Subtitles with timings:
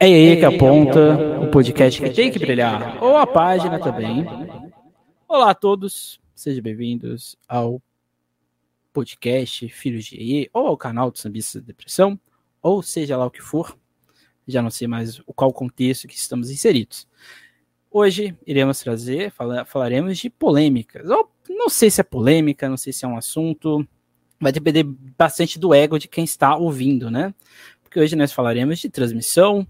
[0.00, 4.24] É aí que aponta o podcast que tem que brilhar, ou a página também.
[5.26, 7.82] Olá a todos, sejam bem-vindos ao
[8.92, 12.16] podcast Filhos de EE, ou ao canal do Sambista Depressão,
[12.62, 13.76] ou seja lá o que for.
[14.46, 17.04] Já não sei mais o qual contexto que estamos inseridos.
[17.90, 19.32] Hoje iremos trazer,
[19.66, 21.10] falaremos de polêmicas.
[21.10, 23.84] Ou não sei se é polêmica, não sei se é um assunto.
[24.38, 27.34] Vai depender bastante do ego de quem está ouvindo, né?
[27.82, 29.66] Porque hoje nós falaremos de transmissão,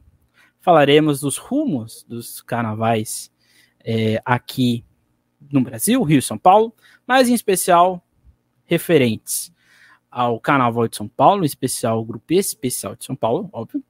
[0.61, 3.31] falaremos dos rumos dos carnavais
[3.85, 4.85] é, aqui
[5.51, 6.75] no Brasil, Rio e São Paulo,
[7.07, 8.05] mas em especial
[8.65, 9.53] referentes
[10.11, 13.83] ao Carnaval de São Paulo, em especial o Grupo Especial de São Paulo, óbvio,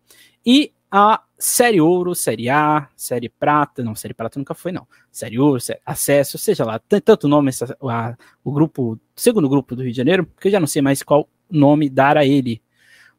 [0.45, 4.87] e a Série Ouro, Série A, Série Prata, não, Série Prata nunca foi, não.
[5.13, 9.83] Série Ouro, série, Acesso, seja lá, tanto nome, essa, a, o grupo, segundo grupo do
[9.83, 12.63] Rio de Janeiro, que eu já não sei mais qual nome dar a ele.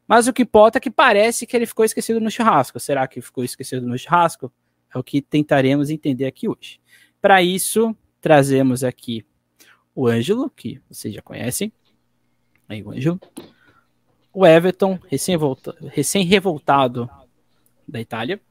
[0.09, 2.79] Mas o que importa é que parece que ele ficou esquecido no churrasco.
[2.79, 4.51] Será que ficou esquecido no churrasco?
[4.91, 6.81] É o que tentaremos entender aqui hoje.
[7.21, 9.23] Para isso, trazemos aqui
[9.93, 11.71] o Ângelo, que vocês já conhecem.
[12.67, 13.19] Aí o Ângelo.
[14.33, 16.27] O Everton, recém-revoltado recém
[17.87, 18.41] da Itália,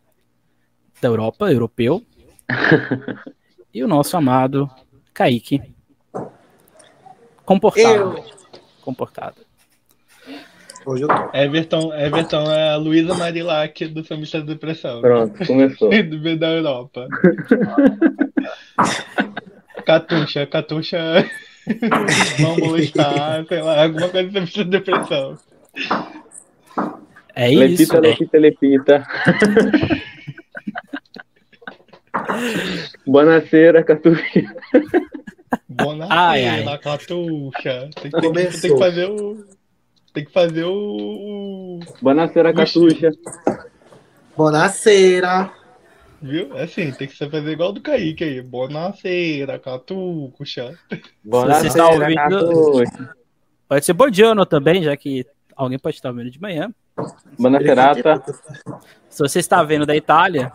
[1.03, 2.07] da Europa, europeu.
[3.75, 4.71] e o nosso amado
[5.13, 5.75] Kaique.
[7.45, 8.17] Comportado.
[8.17, 8.25] Eu.
[8.81, 9.48] Comportado.
[10.89, 11.37] Hoje eu tô.
[11.37, 15.03] Everton, Everton é a Luísa Marilac do Família da Depressão.
[15.03, 15.91] Pronto, começou.
[16.03, 17.07] do B da Europa.
[19.85, 20.99] Catuxa, Catuxa.
[22.41, 25.39] Vamos molestar, sei lá, alguma coisa do Família da Depressão.
[27.35, 27.61] É isso.
[27.61, 29.07] Lepita, lepita, lepita.
[33.07, 34.23] Buonasera, Catuxa.
[35.69, 37.91] Buonasera, Catuxa.
[38.01, 39.58] Tem, tem, tem, tem que fazer o.
[40.19, 41.79] Tem que fazer o.
[42.03, 43.13] Buonasera, Catuxa.
[44.37, 45.53] Buonasera.
[46.21, 46.57] Viu?
[46.57, 48.43] É assim, tem que fazer igual do Kaique aí.
[48.43, 50.77] Buonasera, Catuxa.
[51.25, 52.83] Você está ouvindo...
[53.69, 55.25] Pode ser Bodiano também, já que
[55.55, 56.75] alguém pode estar vendo de manhã.
[57.39, 58.21] Buonasera.
[59.09, 60.51] Se você está vendo da Itália,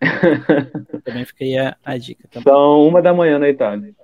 [1.04, 2.26] também fica aí a, a dica.
[2.32, 2.52] Também.
[2.52, 3.94] São uma da manhã na Itália.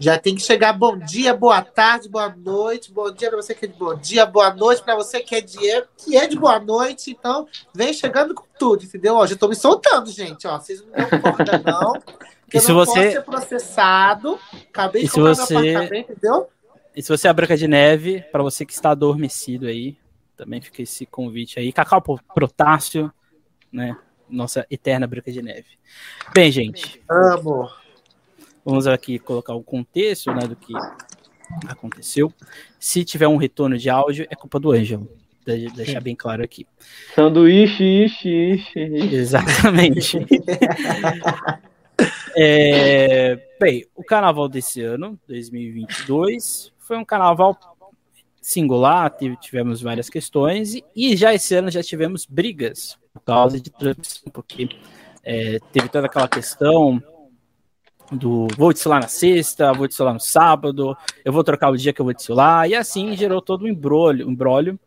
[0.00, 3.64] Já tem que chegar bom dia, boa tarde, boa noite, bom dia para você que
[3.64, 5.58] é de bom dia, boa noite para você que é de
[5.96, 7.10] que é de boa noite.
[7.10, 9.16] Então, vem chegando com tudo, entendeu?
[9.16, 10.58] Ó, já tô me soltando, gente, ó.
[10.58, 11.92] Vocês não dão conta não.
[12.50, 14.38] E se você ser processado,
[14.70, 15.52] acabei de comprar você...
[15.52, 16.48] meu apartamento, entendeu?
[16.96, 19.98] E se você é a Branca de Neve, para você que está adormecido aí,
[20.34, 21.70] também fica esse convite aí.
[21.74, 22.02] Cacau
[22.34, 23.12] Protássio,
[23.70, 23.94] né?
[24.30, 25.78] Nossa eterna Branca de Neve.
[26.32, 27.02] Bem, gente.
[27.06, 27.68] Amo.
[28.64, 30.74] Vamos aqui colocar o contexto né, do que
[31.66, 32.32] aconteceu.
[32.78, 35.08] Se tiver um retorno de áudio, é culpa do Ângelo.
[35.74, 36.66] Deixar bem claro aqui.
[37.14, 38.80] Sanduíche, ixi, ixi.
[39.14, 40.18] Exatamente.
[42.36, 47.58] é, bem, o carnaval desse ano, 2022, foi um carnaval
[48.42, 49.10] singular,
[49.40, 54.68] tivemos várias questões, e já esse ano já tivemos brigas por causa de transmissão, porque
[55.24, 57.02] é, teve toda aquela questão
[58.12, 62.00] do vou desfilar na sexta, vou desfilar no sábado, eu vou trocar o dia que
[62.00, 64.78] eu vou desfilar, e assim gerou todo um embrolho, um embrolho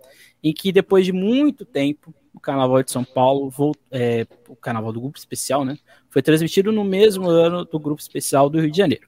[0.44, 3.52] em que depois de muito tempo o Carnaval de São Paulo,
[3.92, 5.78] é, o Carnaval do Grupo Especial, né,
[6.10, 9.08] foi transmitido no mesmo ano do Grupo Especial do Rio de Janeiro.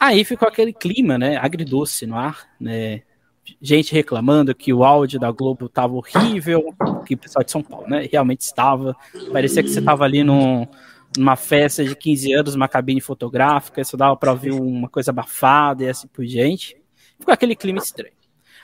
[0.00, 3.02] Aí ficou aquele clima, né, agridoce no ar, né,
[3.60, 6.72] gente reclamando que o áudio da Globo estava horrível,
[7.04, 8.96] que o pessoal de São Paulo, né, realmente estava,
[9.32, 10.66] parecia que você estava ali num
[11.16, 15.84] numa festa de 15 anos, uma cabine fotográfica, isso dava para ouvir uma coisa abafada
[15.84, 16.76] e assim por diante.
[17.18, 18.12] Ficou aquele clima estranho.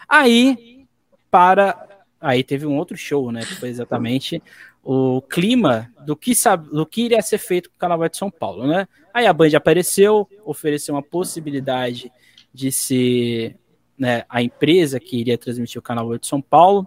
[0.09, 0.87] Aí,
[1.31, 1.89] para.
[2.21, 3.41] Aí teve um outro show, né?
[3.41, 4.43] Que foi exatamente
[4.83, 8.31] o clima do que, sabe, do que iria ser feito com o Carnaval de São
[8.31, 8.87] Paulo, né?
[9.13, 12.13] Aí a Band apareceu, ofereceu uma possibilidade
[12.53, 13.57] de ser
[13.99, 16.87] né, a empresa que iria transmitir o Carnaval de São Paulo.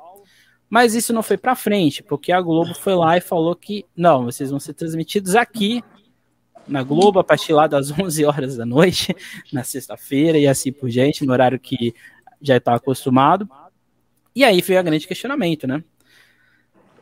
[0.70, 4.26] Mas isso não foi para frente, porque a Globo foi lá e falou que não,
[4.26, 5.82] vocês vão ser transmitidos aqui
[6.68, 9.16] na Globo a partir lá das 11 horas da noite,
[9.52, 11.94] na sexta-feira e assim por diante, no horário que
[12.42, 13.50] já está acostumado.
[14.36, 15.84] E aí foi o grande questionamento, né?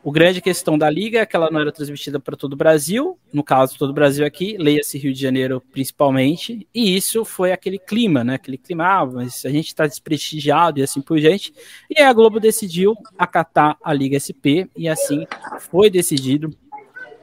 [0.06, 3.18] O grande questão da liga é que ela não era transmitida para todo o Brasil,
[3.34, 7.80] no caso todo o Brasil aqui, leia-se Rio de Janeiro principalmente, e isso foi aquele
[7.80, 8.36] clima, né?
[8.36, 11.52] Aquele clima, ah, mas a gente está desprestigiado e assim por diante.
[11.90, 15.26] E aí a Globo decidiu acatar a Liga SP, e assim
[15.60, 16.56] foi decidido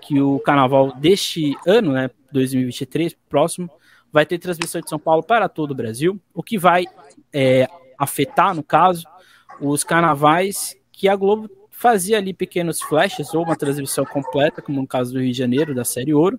[0.00, 3.70] que o carnaval deste ano, né, 2023, próximo,
[4.10, 6.86] vai ter transmissão de São Paulo para todo o Brasil, o que vai
[7.32, 9.06] é, afetar, no caso,
[9.60, 14.86] os carnavais que a Globo fazia ali pequenos flashes ou uma transmissão completa, como no
[14.86, 16.38] caso do Rio de Janeiro, da série Ouro,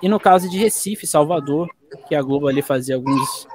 [0.00, 1.68] e no caso de Recife, Salvador,
[2.08, 3.48] que a Globo ali fazia alguns,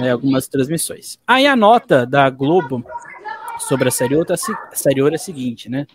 [0.00, 1.20] né, algumas transmissões.
[1.24, 2.84] Aí a nota da Globo
[3.60, 5.86] sobre a série Ouro, a série Ouro é a seguinte, né?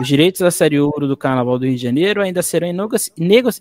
[0.00, 2.76] Os direitos da série Ouro do Carnaval do Rio de Janeiro ainda serão em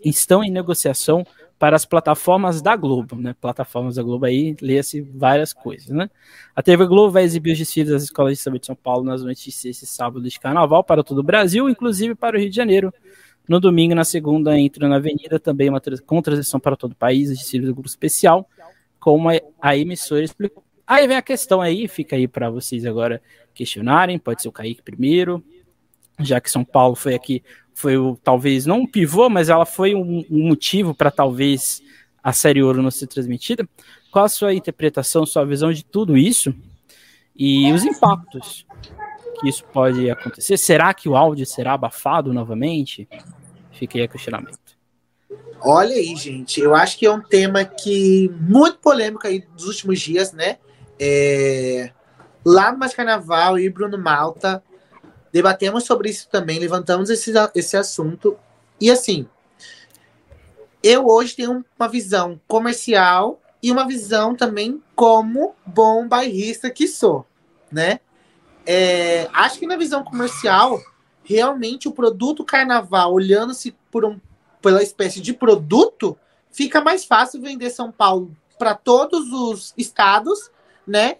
[0.06, 1.26] estão em negociação
[1.64, 3.34] para as plataformas da Globo, né?
[3.40, 6.10] Plataformas da Globo aí, lê-se várias coisas, né?
[6.54, 9.24] A TV Globo vai exibir os desfiles das escolas de samba de São Paulo nas
[9.24, 12.50] noites de sexta e sábado de carnaval para todo o Brasil, inclusive para o Rio
[12.50, 12.94] de Janeiro.
[13.48, 17.30] No domingo, na segunda, entra na Avenida também uma com transição para todo o país,
[17.30, 18.46] os desfiles do grupo especial,
[19.00, 19.30] como
[19.62, 20.66] a emissora explicou.
[20.86, 23.22] Aí vem a questão aí, fica aí para vocês agora
[23.54, 25.42] questionarem, pode ser o Kaique primeiro,
[26.20, 27.44] já que São Paulo foi aqui
[27.74, 31.82] foi o, talvez não um pivô, mas ela foi um, um motivo para talvez
[32.24, 33.68] a série Ouro não ser transmitida.
[34.12, 36.54] Qual a sua interpretação, sua visão de tudo isso
[37.36, 38.66] e os impactos
[39.40, 40.58] que isso pode acontecer?
[40.58, 43.08] Será que o áudio será abafado novamente?
[43.72, 44.60] Fiquei a questionamento.
[45.60, 50.00] Olha aí, gente, eu acho que é um tema que muito polêmico aí dos últimos
[50.00, 50.58] dias, né?
[51.00, 51.92] É...
[52.46, 54.62] Lá no Mais Carnaval e Bruno Malta
[55.34, 58.38] debatemos sobre isso também, levantamos esse, esse assunto.
[58.80, 59.28] E assim,
[60.84, 67.26] eu hoje tenho uma visão comercial e uma visão também como bom bairrista que sou,
[67.72, 68.00] né?
[68.66, 70.80] É, acho que na visão comercial,
[71.24, 74.20] realmente o produto carnaval, olhando-se por um,
[74.62, 76.18] pela espécie de produto,
[76.52, 80.52] fica mais fácil vender São Paulo para todos os estados,
[80.86, 81.18] né?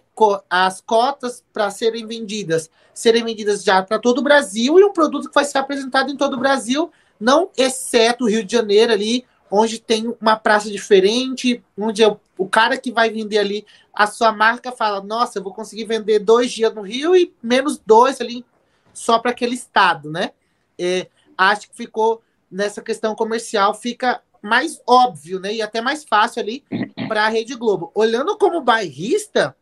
[0.48, 5.28] As cotas para serem vendidas serem vendidas já para todo o Brasil e um produto
[5.28, 9.26] que vai ser apresentado em todo o Brasil, não exceto o Rio de Janeiro ali,
[9.50, 14.32] onde tem uma praça diferente, onde é o cara que vai vender ali a sua
[14.32, 18.44] marca fala, nossa, eu vou conseguir vender dois dias no Rio e menos dois ali
[18.92, 20.30] só para aquele estado, né?
[20.78, 25.54] É, acho que ficou nessa questão comercial, fica mais óbvio, né?
[25.54, 26.62] E até mais fácil ali
[27.08, 27.90] para a Rede Globo.
[27.94, 29.56] Olhando como bairrista,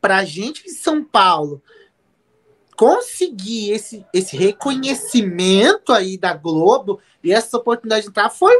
[0.00, 1.60] para a gente de São Paulo,
[2.76, 8.54] conseguir esse, esse reconhecimento aí da Globo e essa oportunidade de entrar foi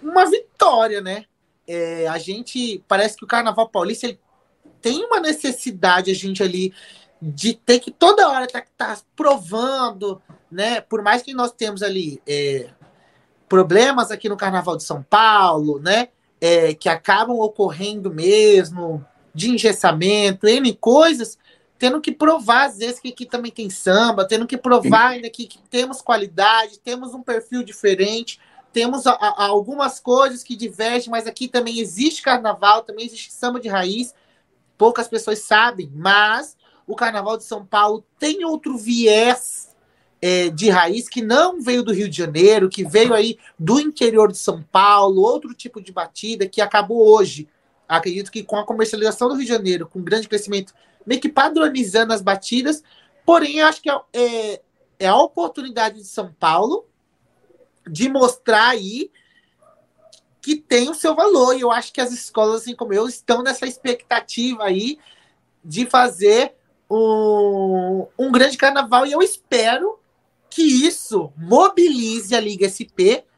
[0.00, 1.24] uma vitória, né?
[1.66, 4.20] É, a gente parece que o Carnaval Paulista ele
[4.80, 6.72] tem uma necessidade a gente ali
[7.20, 10.80] de ter que toda hora tá, tá provando, né?
[10.80, 12.70] Por mais que nós temos ali é,
[13.48, 16.08] problemas aqui no Carnaval de São Paulo, né?
[16.40, 19.04] É, que acabam ocorrendo mesmo
[19.34, 21.38] de engessamento, N coisas,
[21.78, 25.46] tendo que provar, às vezes, que aqui também tem samba, tendo que provar ainda que,
[25.46, 28.38] que temos qualidade, temos um perfil diferente,
[28.72, 33.58] temos a, a, algumas coisas que divergem, mas aqui também existe carnaval, também existe samba
[33.58, 34.14] de raiz.
[34.76, 36.56] Poucas pessoas sabem, mas
[36.86, 39.65] o carnaval de São Paulo tem outro viés
[40.28, 44.32] é, de raiz que não veio do Rio de Janeiro, que veio aí do interior
[44.32, 47.48] de São Paulo, outro tipo de batida que acabou hoje.
[47.88, 50.74] Acredito que com a comercialização do Rio de Janeiro, com grande crescimento
[51.06, 52.82] meio que padronizando as batidas.
[53.24, 54.62] Porém, acho que é, é,
[54.98, 56.88] é a oportunidade de São Paulo
[57.88, 59.12] de mostrar aí
[60.42, 61.54] que tem o seu valor.
[61.54, 64.98] E eu acho que as escolas, assim como eu, estão nessa expectativa aí
[65.64, 66.56] de fazer
[66.90, 69.06] um, um grande carnaval.
[69.06, 70.00] E eu espero
[70.56, 73.28] que isso mobilize a Liga SP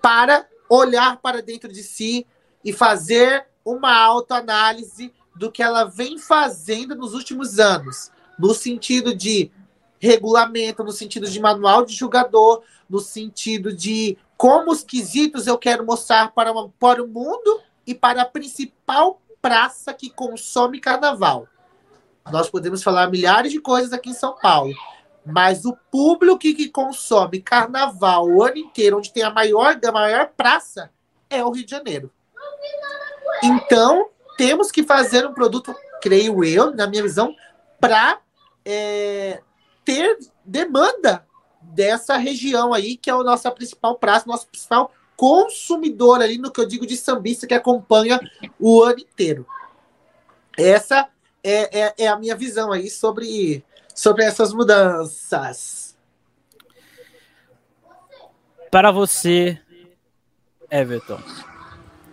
[0.00, 2.26] para olhar para dentro de si
[2.64, 9.50] e fazer uma autoanálise do que ela vem fazendo nos últimos anos, no sentido de
[9.98, 15.84] regulamento, no sentido de manual de jogador, no sentido de como os quesitos eu quero
[15.84, 21.46] mostrar para, uma, para o mundo e para a principal praça que consome carnaval.
[22.32, 24.72] Nós podemos falar milhares de coisas aqui em São Paulo,
[25.24, 30.30] mas o público que consome carnaval o ano inteiro, onde tem a maior, a maior
[30.36, 30.90] praça,
[31.30, 32.10] é o Rio de Janeiro.
[33.42, 37.34] Então, temos que fazer um produto, creio eu, na minha visão,
[37.80, 38.20] para
[38.64, 39.40] é,
[39.84, 41.26] ter demanda
[41.60, 46.60] dessa região aí, que é a nossa principal praça, nosso principal consumidor ali no que
[46.60, 48.20] eu digo de sambista que acompanha
[48.58, 49.46] o ano inteiro.
[50.56, 51.08] Essa
[51.42, 53.64] é, é, é a minha visão aí sobre,
[53.94, 55.96] sobre essas mudanças.
[58.70, 59.58] Para você,
[60.70, 61.20] Everton,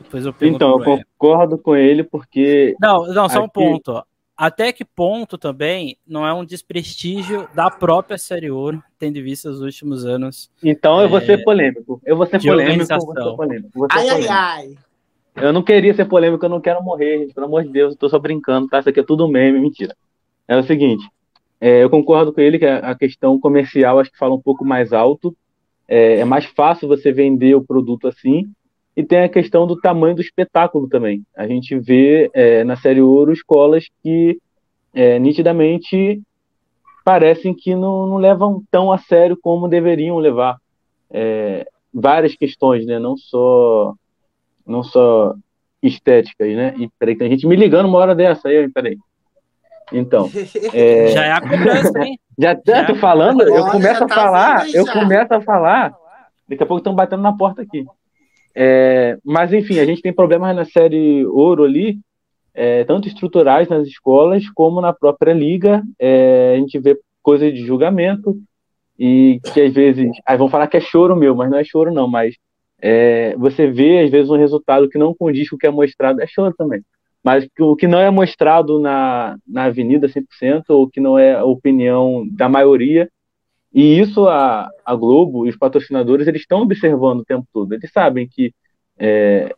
[0.04, 2.76] depois eu então, eu concordo com ele porque.
[2.80, 3.46] Não, não, só aqui...
[3.46, 4.04] um ponto.
[4.38, 9.50] Até que ponto também não é um desprestígio da própria Série Ouro, tendo em vista
[9.50, 10.52] os últimos anos.
[10.64, 11.08] Então eu é...
[11.08, 12.02] vou ser polêmico.
[12.04, 12.88] Eu vou ser polêmico.
[12.88, 13.70] Vou ser polêmico.
[13.74, 14.32] Vou ser ai, polêmico.
[14.32, 14.76] ai, ai.
[15.36, 17.34] Eu não queria ser polêmico, eu não quero morrer, gente.
[17.34, 18.80] Pelo amor de Deus, eu tô só brincando, tá?
[18.80, 19.96] Isso aqui é tudo meme, mentira.
[20.48, 21.08] É o seguinte.
[21.62, 24.91] É, eu concordo com ele que a questão comercial acho que fala um pouco mais
[24.91, 25.38] alto.
[25.88, 28.51] É, é, mais fácil você vender o produto assim.
[28.98, 31.24] E tem a questão do tamanho do espetáculo também.
[31.38, 34.39] A gente vê é, na série Ouro escolas que
[34.91, 36.20] é, nitidamente
[37.06, 40.58] parecem que não, não, levam tão a sério como deveriam levar.
[41.12, 42.98] É, várias questões, né?
[42.98, 43.94] Não só,
[44.65, 45.36] não só
[45.84, 46.74] estéticas, né?
[46.77, 48.98] E peraí, tem gente me ligando uma hora dessa aí, peraí.
[49.91, 50.29] Então.
[50.74, 51.07] É...
[51.07, 52.19] Já é a cobrança, hein?
[52.39, 55.93] Já, já tô falando, eu começo a tá falar, eu começo a falar,
[56.48, 57.86] daqui a pouco estão batendo na porta aqui.
[58.55, 62.00] É, mas enfim, a gente tem problemas na série Ouro ali,
[62.53, 65.83] é, tanto estruturais nas escolas como na própria liga.
[66.00, 68.38] É, a gente vê coisas de julgamento
[68.98, 71.93] e que às vezes, aí vão falar que é choro meu, mas não é choro
[71.93, 72.36] não, mas
[72.81, 76.21] é, você vê às vezes um resultado que não condiz com o que é mostrado,
[76.21, 76.81] é choro também.
[77.24, 81.44] Mas o que não é mostrado na, na avenida 100%, ou que não é a
[81.44, 83.10] opinião da maioria,
[83.74, 87.74] e isso a, a Globo e os patrocinadores eles estão observando o tempo todo.
[87.74, 88.54] Eles sabem que
[88.98, 89.56] é,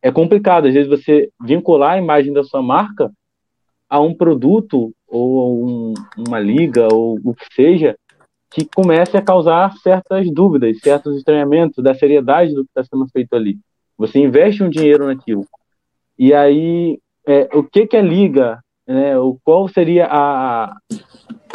[0.00, 3.10] é complicado, às vezes, você vincular a imagem da sua marca
[3.88, 7.96] a um produto ou um, uma liga ou o que seja
[8.50, 13.34] que comece a causar certas dúvidas, certos estranhamentos da seriedade do que está sendo feito
[13.34, 13.58] ali.
[13.98, 15.46] Você investe um dinheiro naquilo.
[16.18, 20.76] E aí, é, o que, que a liga, né, o, qual seria a,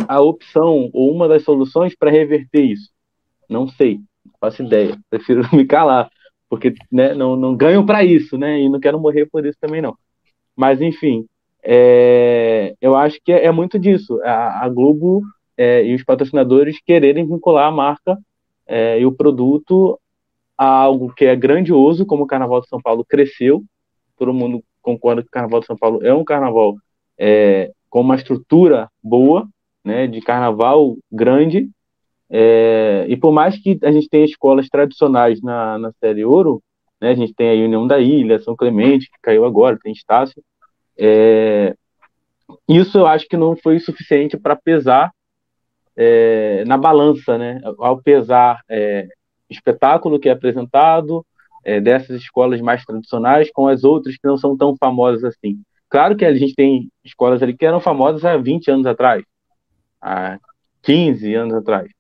[0.08, 2.90] a opção ou uma das soluções para reverter isso?
[3.50, 4.00] Não sei,
[4.40, 4.98] faço ideia.
[5.10, 6.10] Prefiro me calar,
[6.50, 8.60] porque né, não, não ganho para isso, né?
[8.60, 9.96] E não quero morrer por isso também não.
[10.56, 11.26] Mas enfim,
[11.64, 14.20] é, eu acho que é, é muito disso.
[14.24, 15.22] A, a Globo
[15.58, 18.18] é, e os patrocinadores quererem vincular a marca
[18.68, 20.00] é, e o produto
[20.58, 23.64] a algo que é grandioso, como o Carnaval de São Paulo cresceu.
[24.18, 26.76] Todo mundo concorda que o Carnaval de São Paulo é um carnaval
[27.18, 29.48] é, com uma estrutura boa,
[29.84, 31.70] né, de carnaval grande.
[32.30, 36.62] É, e por mais que a gente tenha escolas tradicionais na, na Série Ouro,
[37.00, 40.42] né, a gente tem a União da Ilha, São Clemente, que caiu agora, tem Estácio,
[40.98, 41.76] é,
[42.68, 45.12] isso eu acho que não foi suficiente para pesar
[45.96, 47.62] é, na balança, né?
[47.80, 49.08] Ao pesar é,
[49.50, 51.26] espetáculo que é apresentado
[51.64, 55.62] é, dessas escolas mais tradicionais com as outras que não são tão famosas assim.
[55.90, 59.24] Claro que a gente tem escolas ali que eram famosas há 20 anos atrás,
[60.02, 60.40] há
[60.82, 61.92] 15 anos atrás.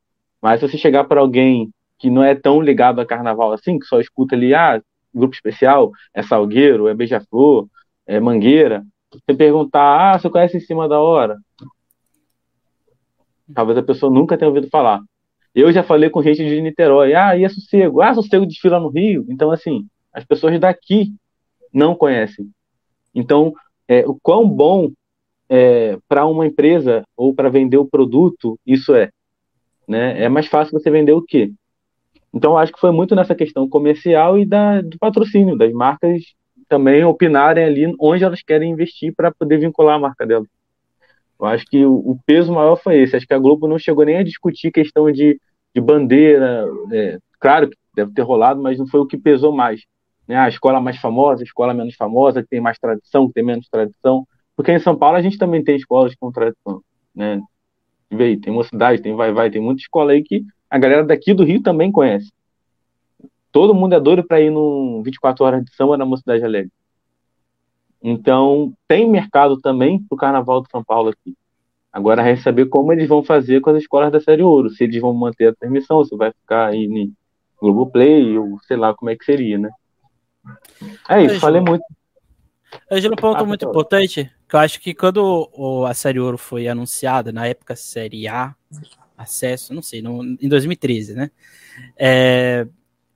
[0.41, 3.85] Mas se você chegar para alguém que não é tão ligado a carnaval assim, que
[3.85, 4.81] só escuta ali, ah,
[5.13, 7.67] grupo especial, é Salgueiro, é Beija-Flor,
[8.07, 11.37] é Mangueira, você perguntar, ah, você conhece em cima da hora?
[13.53, 15.01] Talvez a pessoa nunca tenha ouvido falar.
[15.53, 18.01] Eu já falei com gente de Niterói, ah, e é sossego?
[18.01, 19.25] Ah, sossego desfila no Rio.
[19.29, 21.13] Então, assim, as pessoas daqui
[21.73, 22.49] não conhecem.
[23.13, 23.53] Então,
[23.87, 24.91] é, o quão bom
[25.49, 29.09] é, para uma empresa ou para vender o produto isso é.
[29.85, 30.23] Né?
[30.23, 31.51] É mais fácil você vender o quê?
[32.33, 36.23] Então, acho que foi muito nessa questão comercial e da, do patrocínio, das marcas
[36.69, 40.47] também opinarem ali onde elas querem investir para poder vincular a marca delas.
[41.41, 43.15] Eu acho que o, peso maior foi esse.
[43.15, 45.41] Acho que a Globo não chegou nem a discutir questão de,
[45.73, 46.67] de bandeira.
[46.91, 49.81] É, claro que deve ter rolado, mas não foi o que pesou mais.
[50.27, 50.37] Né?
[50.37, 53.67] A escola mais famosa, a escola menos famosa, que tem mais tradição, que tem menos
[53.67, 54.27] tradição.
[54.55, 56.81] Porque em São Paulo a gente também tem escolas com tradição,
[57.15, 57.41] né?
[58.11, 61.43] Vê, tem mocidade, tem vai vai, tem muita escola aí que a galera daqui do
[61.43, 62.31] Rio também conhece.
[63.51, 66.71] Todo mundo é doido para ir no 24 horas de samba na Mocidade Alegre.
[68.03, 71.35] Então, tem mercado também para o Carnaval de São Paulo aqui.
[71.93, 74.69] Agora, é saber como eles vão fazer com as escolas da Série Ouro.
[74.69, 77.11] Se eles vão manter a transmissão, se vai ficar aí no
[77.59, 79.69] Globoplay, ou sei lá como é que seria, né?
[81.09, 81.83] É isso, falei muito.
[82.89, 86.37] Angelo, um ponto ah, muito importante, que eu acho que quando o, a Série Ouro
[86.37, 88.55] foi anunciada, na época Série A,
[89.17, 91.29] acesso, não sei, no, em 2013, né?
[91.97, 92.65] É,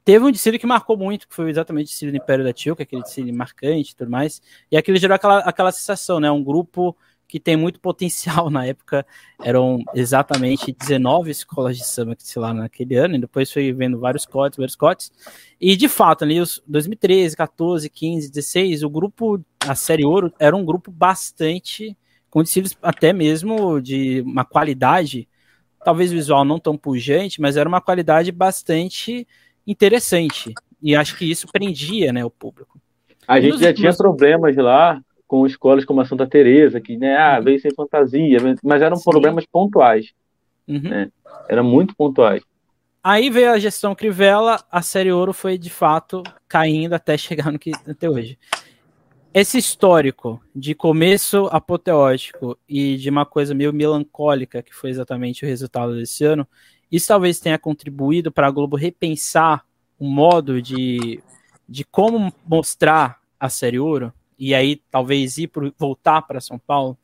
[0.05, 2.75] teve um desfile que marcou muito, que foi exatamente o desfile do Império da Tio,
[2.75, 6.31] que é aquele desfile marcante e tudo mais, e aquilo gerou aquela, aquela sensação, né?
[6.31, 6.95] Um grupo
[7.27, 9.05] que tem muito potencial na época.
[9.43, 14.25] Eram exatamente 19 escolas de samba que lá naquele ano, e depois foi vendo vários
[14.25, 15.11] cotes, vários cotes.
[15.59, 20.55] E de fato, ali os 2013, 14, 15, 16, o grupo, a série Ouro, era
[20.55, 21.97] um grupo bastante
[22.29, 25.27] com desfiles até mesmo de uma qualidade,
[25.83, 29.25] talvez visual não tão pujante, mas era uma qualidade bastante
[29.65, 30.53] interessante.
[30.81, 32.79] E acho que isso prendia, né, o público.
[33.27, 37.39] A gente já tinha problemas lá com escolas como a Santa Teresa, que né, ah,
[37.39, 39.09] veio sem fantasia, mas eram Sim.
[39.09, 40.13] problemas pontuais.
[40.67, 40.81] Uhum.
[40.81, 41.11] Né?
[41.49, 42.43] Eram muito pontuais.
[43.03, 47.59] Aí veio a gestão Crivella, a série Ouro foi de fato caindo até chegar no
[47.59, 48.37] que até hoje.
[49.33, 55.47] esse histórico de começo apoteótico e de uma coisa meio melancólica, que foi exatamente o
[55.47, 56.47] resultado desse ano,
[56.91, 59.65] isso talvez tenha contribuído para a Globo repensar
[59.99, 61.21] o modo de,
[61.67, 66.97] de como mostrar a série Ouro, e aí talvez ir pro, voltar para São Paulo?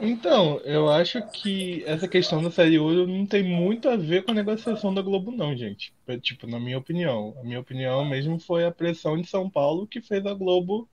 [0.00, 4.30] Então, eu acho que essa questão da série Ouro não tem muito a ver com
[4.30, 5.92] a negociação da Globo, não, gente.
[6.06, 7.34] É, tipo, na minha opinião.
[7.38, 10.88] A minha opinião mesmo foi a pressão de São Paulo que fez a Globo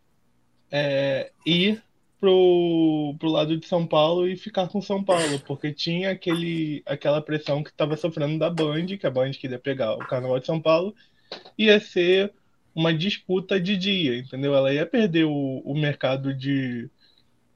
[0.70, 1.82] é, ir
[2.20, 7.22] pro, pro lado de São Paulo e ficar com São Paulo, porque tinha aquele, aquela
[7.22, 10.60] pressão que estava sofrendo da Band, que a Band queria pegar o Carnaval de São
[10.60, 10.96] Paulo,
[11.58, 12.34] ia ser
[12.74, 14.56] uma disputa de dia, entendeu?
[14.56, 16.90] Ela ia perder o, o mercado de,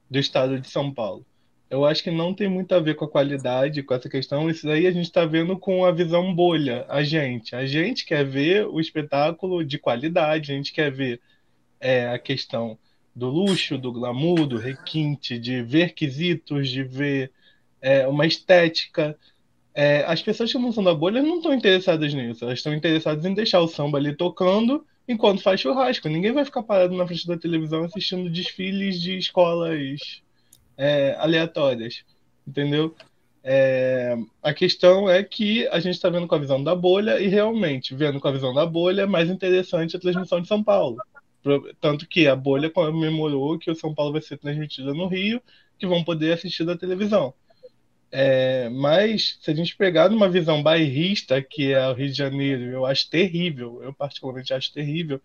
[0.10, 1.26] do estado de São Paulo.
[1.70, 4.50] Eu acho que não tem muito a ver com a qualidade, com essa questão.
[4.50, 7.56] Isso daí a gente está vendo com a visão bolha, a gente.
[7.56, 11.22] A gente quer ver o espetáculo de qualidade, a gente quer ver
[11.80, 12.78] é, a questão
[13.16, 17.32] do luxo, do glamour, do requinte, de ver quesitos, de ver
[17.82, 19.18] é, uma estética.
[19.74, 23.26] É, as pessoas que não são da bolha não estão interessadas nisso, elas estão interessadas
[23.26, 26.10] em deixar o samba ali tocando enquanto faz churrasco.
[26.10, 30.22] Ninguém vai ficar parado na frente da televisão assistindo desfiles de escolas
[30.78, 32.04] é, aleatórias,
[32.48, 32.96] entendeu?
[33.44, 37.28] É, a questão é que a gente está vendo com a visão da bolha e
[37.28, 40.98] realmente, vendo com a visão da bolha, é mais interessante a transmissão de São Paulo.
[41.80, 45.42] Tanto que a bolha comemorou que o São Paulo vai ser transmitido no Rio,
[45.78, 47.34] que vão poder assistir da televisão.
[48.12, 52.64] É, mas se a gente pegar numa visão bairrista, que é o Rio de Janeiro,
[52.64, 55.22] eu acho terrível, eu particularmente acho terrível.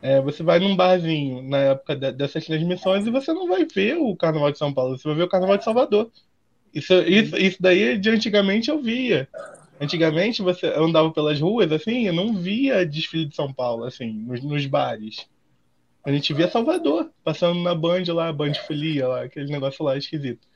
[0.00, 3.96] É, você vai num barzinho na época de, dessas transmissões e você não vai ver
[3.96, 6.10] o Carnaval de São Paulo, você vai ver o Carnaval de Salvador.
[6.72, 9.28] Isso, isso, isso daí de antigamente eu via.
[9.80, 14.42] Antigamente você andava pelas ruas assim, eu não via desfile de São Paulo assim, nos,
[14.42, 15.26] nos bares.
[16.04, 20.46] A gente via Salvador, passando na Band lá, Band Folia, lá, aquele negócio lá esquisito.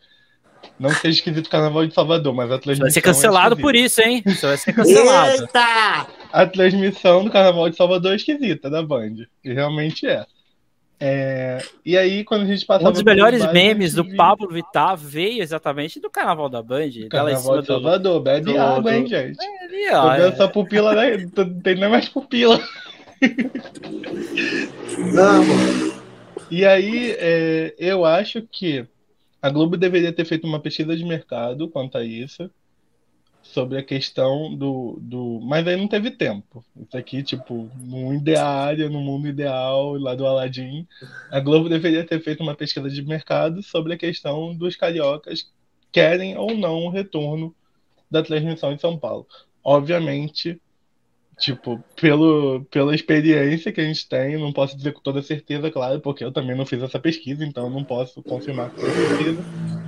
[0.78, 2.85] Não seja esquisito o Carnaval de Salvador, mas a transmissão.
[2.85, 4.23] Vai ser cancelado é por isso, hein?
[4.26, 5.43] Isso vai ser cancelado.
[5.43, 6.07] Eita!
[6.33, 9.14] A transmissão do Carnaval de Salvador é esquisita da Band.
[9.44, 10.25] E realmente é.
[11.01, 11.59] é.
[11.85, 12.90] E aí, quando a gente passava.
[12.90, 16.90] Um dos melhores memes do Pablo Vittar veio exatamente do Carnaval da Band.
[17.11, 18.90] Carnaval de Salvador, bebe do, água, do...
[18.90, 19.38] hein, gente?
[19.40, 20.29] É, ali, ó, é.
[20.29, 21.27] essa pupila, né?
[21.62, 22.61] Tem nem mais pupila.
[25.12, 25.44] Não,
[26.50, 28.87] E aí, é, eu acho que
[29.40, 32.50] a Globo deveria ter feito uma pesquisa de mercado quanto a isso,
[33.42, 34.98] sobre a questão do.
[35.00, 35.40] do...
[35.42, 36.64] Mas aí não teve tempo.
[36.76, 40.87] Isso aqui, tipo, no ideário, no mundo ideal, lá do Aladdin,
[41.31, 45.50] a Globo deveria ter feito uma pesquisa de mercado sobre a questão dos cariocas
[45.90, 47.54] querem ou não o retorno
[48.11, 49.26] da transmissão em São Paulo.
[49.64, 50.61] Obviamente,
[51.38, 56.01] Tipo, pelo, pela experiência que a gente tem, não posso dizer com toda certeza, claro,
[56.01, 59.40] porque eu também não fiz essa pesquisa, então não posso confirmar com certeza.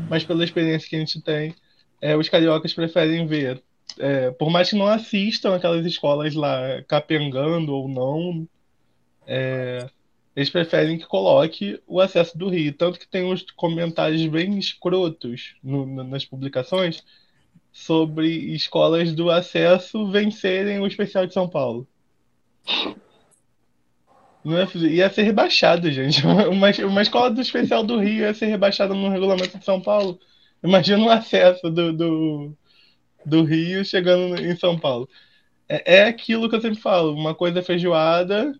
[0.08, 1.54] Mas pela experiência que a gente tem,
[2.00, 3.62] é, os cariocas preferem ver.
[3.98, 8.46] É, por mais que não assistam aquelas escolas lá capengando ou não,
[9.26, 9.88] é,
[10.36, 12.72] eles preferem que coloque o acesso do Rio.
[12.72, 17.02] Tanto que tem uns comentários bem escrotos no, nas publicações
[17.72, 21.86] sobre escolas do acesso vencerem o especial de São Paulo.
[24.44, 26.24] Não é, ia ser rebaixado, gente.
[26.26, 30.18] Uma, uma escola do especial do Rio ia ser rebaixada no regulamento de São Paulo.
[30.62, 32.56] Imagina o acesso do, do,
[33.24, 35.08] do Rio chegando em São Paulo.
[35.68, 38.52] É, é aquilo que eu sempre falo: uma coisa é feijoada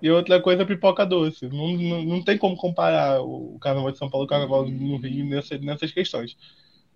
[0.00, 1.48] e outra coisa é pipoca doce.
[1.48, 4.96] Não, não, não tem como comparar o Carnaval de São Paulo e o Carnaval no
[4.98, 6.36] Rio nessa, nessas questões.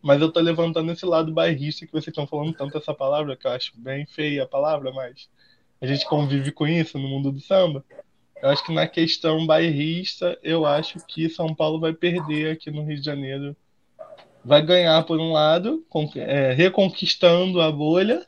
[0.03, 3.47] Mas eu tô levantando esse lado bairrista que vocês estão falando tanto essa palavra, que
[3.47, 5.29] eu acho bem feia a palavra, mas
[5.81, 7.85] a gente convive com isso no mundo do samba.
[8.41, 12.85] Eu acho que na questão bairrista, eu acho que São Paulo vai perder aqui no
[12.85, 13.57] Rio de Janeiro.
[14.45, 15.85] Vai ganhar por um lado,
[16.17, 18.25] é, reconquistando a bolha,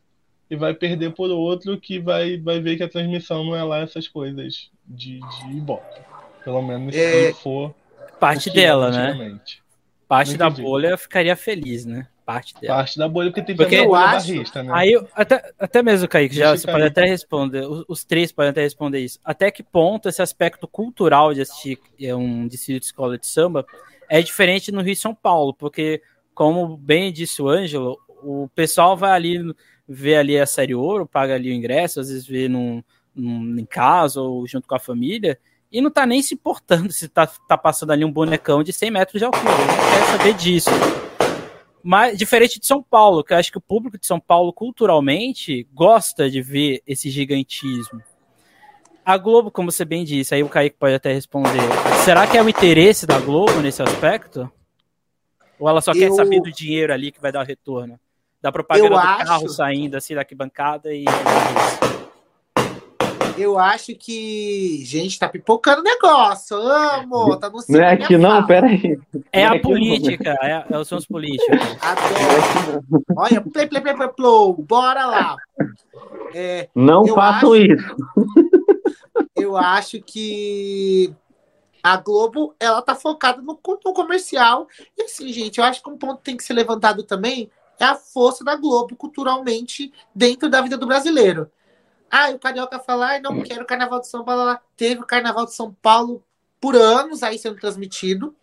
[0.51, 3.81] e vai perder por outro, que vai, vai ver que a transmissão não é lá
[3.81, 6.01] essas coisas de, de ibope.
[6.43, 7.33] Pelo menos é...
[7.33, 7.75] se for.
[8.19, 9.39] Parte dela, né?
[10.09, 12.07] Parte da bolha ficaria feliz, né?
[12.25, 12.77] Parte dela.
[12.77, 14.73] Parte da bolha, porque tem porque também bolha acho, barrista, né?
[14.75, 18.63] Aí, até, até mesmo, Kaique, já você pode até responder, os, os, três podem até
[18.63, 19.21] responder isso.
[19.23, 23.67] Até que ponto esse aspecto cultural de assistir é, um desfile de escola de samba
[24.09, 25.53] é diferente no Rio e São Paulo?
[25.53, 26.03] Porque,
[26.35, 29.55] como bem disse o Ângelo, o pessoal vai ali
[29.87, 32.83] ver ali a série ouro, paga ali o ingresso, às vezes vê num,
[33.15, 35.39] num, em casa ou junto com a família,
[35.71, 38.91] e não tá nem se importando se tá, tá passando ali um bonecão de 100
[38.91, 39.53] metros de altura.
[39.53, 40.71] Ele não quer saber disso.
[41.83, 45.67] Mas, diferente de São Paulo, que eu acho que o público de São Paulo, culturalmente,
[45.73, 48.03] gosta de ver esse gigantismo.
[49.05, 51.63] a Globo, como você bem disse, aí o Kaique pode até responder.
[52.05, 54.51] Será que é o interesse da Globo nesse aspecto?
[55.59, 57.99] Ou ela só quer saber do dinheiro ali que vai dar o retorno?
[58.41, 59.25] Da propaganda eu do acho...
[59.25, 61.05] carro saindo assim da arquibancada e.
[63.39, 64.83] Eu acho que.
[64.85, 66.57] Gente, tá pipocando negócio.
[66.57, 68.99] Amo, tá no Não é aqui não, pera aí.
[69.33, 71.59] É, é a política, é, é, os políticos.
[71.81, 72.85] Adoro.
[73.17, 75.37] Olha, play, play, play, play, play, bora lá.
[76.35, 77.97] É, não façam acho, isso.
[79.37, 81.15] Eu acho que
[81.83, 84.67] a Globo, ela tá focada no, no comercial.
[84.97, 87.49] E assim, gente, eu acho que um ponto que tem que ser levantado também
[87.79, 91.51] é a força da Globo culturalmente dentro da vida do brasileiro.
[92.11, 94.45] Ah, o Carioca fala, ah, não quero o Carnaval de São Paulo.
[94.45, 94.61] Lá.
[94.77, 96.23] Teve o Carnaval de São Paulo
[96.61, 98.35] por anos aí sendo transmitido,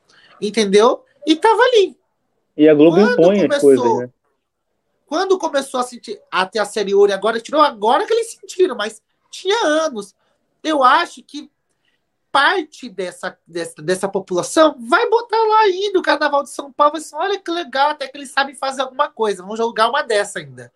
[0.41, 1.04] entendeu?
[1.25, 1.97] E tava ali.
[2.56, 4.10] E a Globo quando impõe começou, as coisas, né?
[5.06, 9.01] Quando começou a sentir até a série Ouro, agora tirou agora que eles sentiram, mas
[9.30, 10.15] tinha anos.
[10.63, 11.51] Eu acho que
[12.32, 16.97] parte dessa, dessa, dessa população vai botar lá ainda o Carnaval de São Paulo.
[16.97, 19.41] Assim, Olha que legal, até que eles sabem fazer alguma coisa.
[19.41, 20.71] Vamos jogar uma dessa ainda.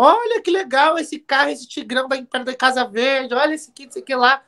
[0.00, 3.34] Olha que legal esse carro, esse tigrão da perto da Casa Verde.
[3.34, 4.44] Olha esse aqui, esse aqui lá.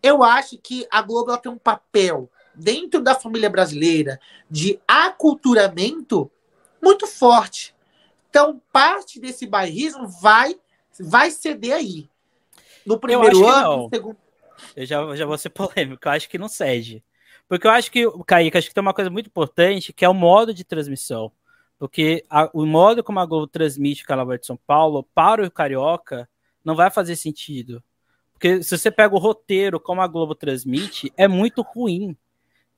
[0.00, 6.30] Eu acho que a Globo ela tem um papel dentro da família brasileira de aculturamento
[6.80, 7.74] muito forte.
[8.30, 10.54] Então, parte desse bairrismo vai,
[11.00, 12.08] vai ceder aí.
[12.86, 14.16] No primeiro ano, no segundo.
[14.76, 17.02] Eu já, já vou ser polêmico, eu acho que não cede.
[17.48, 20.14] Porque eu acho que, Kaique, acho que tem uma coisa muito importante que é o
[20.14, 21.32] modo de transmissão.
[21.78, 25.50] Porque a, o modo como a Globo transmite o Carnaval de São Paulo para o
[25.50, 26.28] Carioca
[26.64, 27.82] não vai fazer sentido.
[28.32, 32.16] Porque se você pega o roteiro como a Globo transmite, é muito ruim.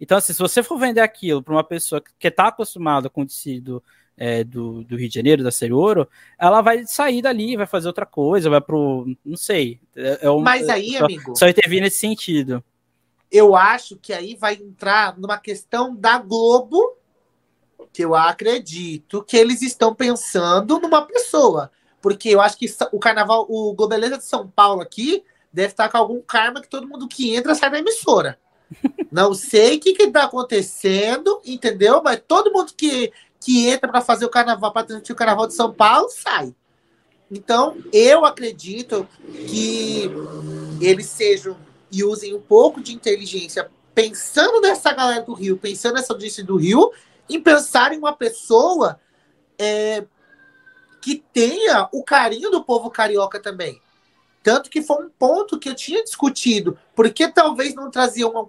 [0.00, 3.26] Então, assim, se você for vender aquilo para uma pessoa que está acostumada com o
[3.26, 3.82] tecido
[4.16, 7.88] é, do, do, Rio de Janeiro, da Série Ouro, ela vai sair dali, vai fazer
[7.88, 9.06] outra coisa, vai pro.
[9.24, 9.80] Não sei.
[9.94, 11.36] É, é um, Mas aí, só, amigo.
[11.36, 12.62] Só intervir nesse sentido.
[13.30, 16.96] Eu acho que aí vai entrar numa questão da Globo
[17.92, 21.70] que eu acredito que eles estão pensando numa pessoa.
[22.00, 25.98] Porque eu acho que o carnaval, o Globeleza de São Paulo aqui, deve estar com
[25.98, 28.38] algum karma que todo mundo que entra sai da emissora.
[29.10, 32.02] Não sei o que está acontecendo, entendeu?
[32.04, 35.54] Mas todo mundo que, que entra para fazer o carnaval, para transmitir o carnaval de
[35.54, 36.54] São Paulo, sai.
[37.30, 39.08] Então, eu acredito
[39.48, 40.10] que
[40.80, 41.56] eles sejam
[41.90, 46.56] e usem um pouco de inteligência pensando nessa galera do Rio, pensando nessa audiência do
[46.56, 46.92] Rio
[47.28, 49.00] em pensar em uma pessoa
[49.58, 50.04] é,
[51.00, 53.80] que tenha o carinho do povo carioca também.
[54.42, 56.78] Tanto que foi um ponto que eu tinha discutido.
[56.94, 58.48] Porque talvez não trazia uma,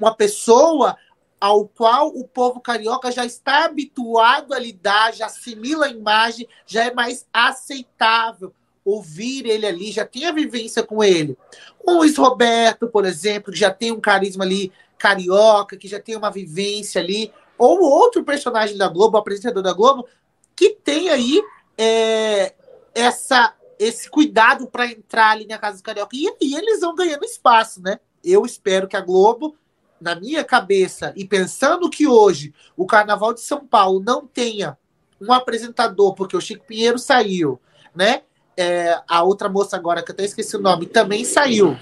[0.00, 0.96] uma pessoa
[1.40, 6.84] ao qual o povo carioca já está habituado a lidar, já assimila a imagem, já
[6.84, 8.52] é mais aceitável
[8.84, 11.36] ouvir ele ali, já tem a vivência com ele.
[11.84, 16.16] O Luiz Roberto, por exemplo, que já tem um carisma ali carioca, que já tem
[16.16, 20.06] uma vivência ali ou outro personagem da Globo, apresentador da Globo,
[20.54, 21.42] que tem aí
[21.76, 22.54] é,
[22.94, 26.16] essa, esse cuidado para entrar ali na Casa do Carioca.
[26.16, 27.98] E aí eles vão ganhando espaço, né?
[28.24, 29.56] Eu espero que a Globo,
[30.00, 34.76] na minha cabeça, e pensando que hoje o Carnaval de São Paulo não tenha
[35.20, 37.60] um apresentador, porque o Chico Pinheiro saiu,
[37.94, 38.22] né?
[38.56, 41.76] É, a outra moça agora, que eu até esqueci o nome, também saiu.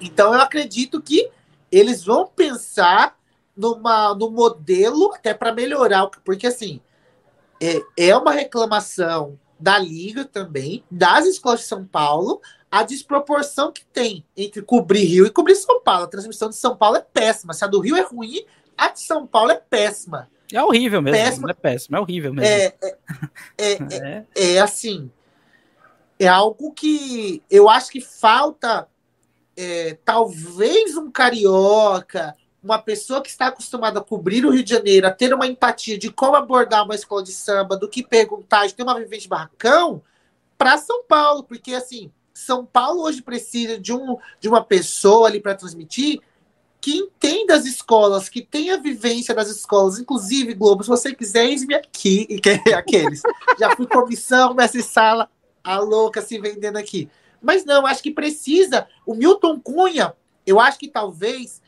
[0.00, 1.28] Então eu acredito que
[1.70, 3.19] eles vão pensar
[3.60, 6.80] numa, no modelo até para melhorar, porque assim
[7.60, 13.84] é, é uma reclamação da Liga também, das escolas de São Paulo, a desproporção que
[13.84, 16.04] tem entre cobrir Rio e cobrir São Paulo.
[16.04, 17.52] A transmissão de São Paulo é péssima.
[17.52, 18.46] Se a do Rio é ruim,
[18.78, 20.30] a de São Paulo é péssima.
[20.50, 21.18] É horrível mesmo.
[21.18, 21.42] Péssima.
[21.42, 22.48] Não é péssimo, é horrível mesmo.
[22.48, 22.96] É, é,
[23.58, 23.72] é,
[24.34, 25.10] é, é assim.
[26.18, 28.88] É algo que eu acho que falta
[29.56, 35.06] é, talvez um carioca, uma pessoa que está acostumada a cobrir o Rio de Janeiro,
[35.06, 38.74] a ter uma empatia de como abordar uma escola de samba, do que perguntar, de
[38.74, 40.02] ter uma vivência de barracão,
[40.58, 45.40] para São Paulo, porque assim, São Paulo hoje precisa de, um, de uma pessoa ali
[45.40, 46.20] para transmitir
[46.80, 51.74] que entenda as escolas, que tenha vivência das escolas, inclusive, Globo, se você quiser, eis-me
[51.74, 52.26] aqui,
[52.74, 53.22] aqueles.
[53.58, 55.30] Já fui comissão, mestre sala,
[55.62, 57.08] a louca se vendendo aqui.
[57.40, 58.86] Mas não, acho que precisa.
[59.04, 60.14] O Milton Cunha,
[60.46, 61.59] eu acho que talvez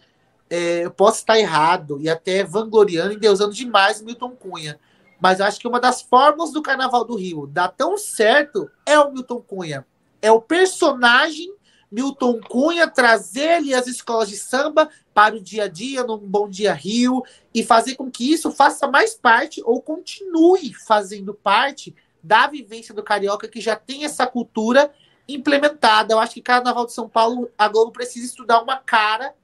[0.52, 4.78] é, eu posso estar errado e até vangloriando e deusando demais o Milton Cunha.
[5.18, 8.98] Mas eu acho que uma das fórmulas do Carnaval do Rio dá tão certo é
[8.98, 9.86] o Milton Cunha.
[10.20, 11.54] É o personagem
[11.90, 16.50] Milton Cunha trazer ali as escolas de samba para o dia a dia, num Bom
[16.50, 17.22] Dia Rio,
[17.54, 23.02] e fazer com que isso faça mais parte ou continue fazendo parte da vivência do
[23.02, 24.92] carioca que já tem essa cultura
[25.26, 26.12] implementada.
[26.12, 29.34] Eu acho que Carnaval de São Paulo, a Globo precisa estudar uma cara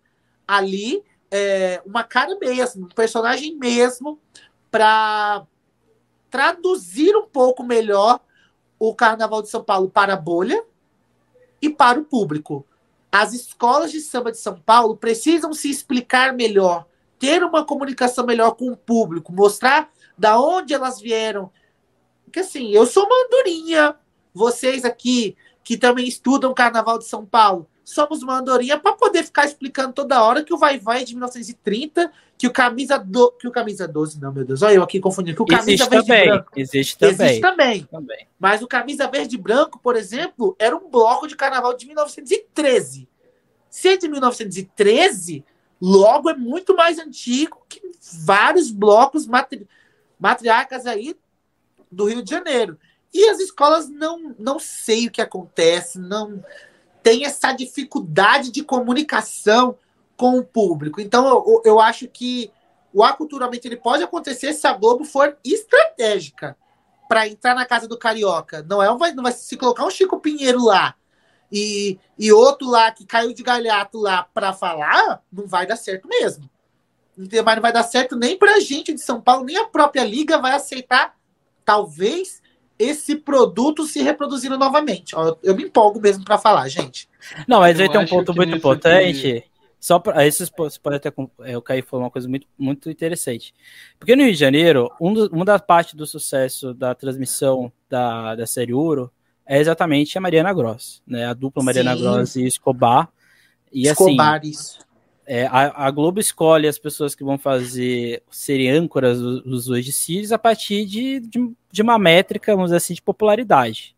[0.49, 4.19] ali, é, uma cara mesmo, um personagem mesmo,
[4.71, 5.47] para
[6.31, 8.21] traduzir um pouco melhor
[8.79, 10.65] o Carnaval de São Paulo para a bolha
[11.61, 12.67] e para o público.
[13.13, 16.87] As escolas de samba de São Paulo precisam se explicar melhor,
[17.19, 21.51] ter uma comunicação melhor com o público, mostrar da onde elas vieram.
[22.25, 23.97] Porque assim, eu sou uma andorinha,
[24.33, 29.47] vocês aqui que também estudam Carnaval de São Paulo, somos uma andorinha para poder ficar
[29.47, 33.49] explicando toda hora que o Vai Vai é de 1930, que o camisa do, que
[33.49, 36.07] o camisa 12, não, meu Deus, olha eu aqui confundindo, que o camisa existe verde
[36.07, 37.15] também, branco existe também.
[37.15, 37.85] existe também.
[37.85, 38.29] também.
[38.39, 43.09] Mas o camisa verde e branco, por exemplo, era um bloco de carnaval de 1913.
[43.71, 45.43] Se é de 1913,
[45.81, 47.81] logo é muito mais antigo que
[48.23, 49.67] vários blocos matri
[50.21, 51.17] matriarcas aí
[51.91, 52.79] do Rio de Janeiro.
[53.15, 56.45] E as escolas não, não sei o que acontece, não
[57.09, 59.79] tem essa dificuldade de comunicação
[60.15, 61.01] com o público.
[61.01, 62.53] Então, eu, eu acho que
[62.93, 66.55] o aculturamento ele pode acontecer se a Globo for estratégica
[67.09, 68.63] para entrar na casa do Carioca.
[68.69, 70.95] Não é um, vai, não vai se colocar um Chico Pinheiro lá
[71.51, 76.07] e, e outro lá que caiu de galhato lá para falar, não vai dar certo
[76.07, 76.51] mesmo.
[77.17, 80.05] Mas não vai dar certo nem para a gente de São Paulo, nem a própria
[80.05, 81.17] liga vai aceitar,
[81.65, 82.43] talvez,
[82.79, 85.17] esse produto se reproduzindo novamente.
[85.17, 87.09] Ó, eu me empolgo mesmo para falar, gente.
[87.47, 89.45] Não, mas aí tem um ponto muito importante.
[89.81, 91.13] Só para vocês podem até
[91.45, 93.55] é, o Caio falou uma coisa muito, muito interessante.
[93.99, 98.35] Porque no Rio de Janeiro, um do, uma das partes do sucesso da transmissão da,
[98.35, 99.11] da série Ouro
[99.47, 101.27] é exatamente a Mariana Gross, né?
[101.27, 102.03] A dupla Mariana Sim.
[102.03, 103.09] Gross e Escobar.
[103.73, 104.79] E Escobar, assim, isso.
[105.31, 109.93] É, a, a, Globo escolhe as pessoas que vão fazer serem âncoras dos, hoje
[110.33, 113.95] a partir de, de, de, uma métrica, vamos dizer assim, de popularidade.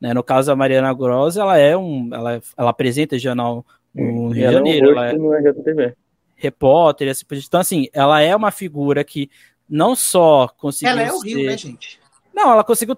[0.00, 0.14] Né?
[0.14, 2.08] No caso da Mariana Gross, ela é um.
[2.10, 3.62] Ela, ela apresenta jornal
[3.94, 4.90] no Rio de Janeiro.
[4.92, 5.94] Ela é, é
[6.34, 9.30] repórter, assim, então, assim, ela é uma figura que
[9.68, 10.92] não só conseguiu.
[10.92, 12.00] Ela é o Rio, né, gente?
[12.32, 12.96] Não, ela conseguiu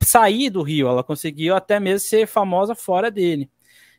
[0.00, 3.50] sair do Rio, ela conseguiu até mesmo ser famosa fora dele.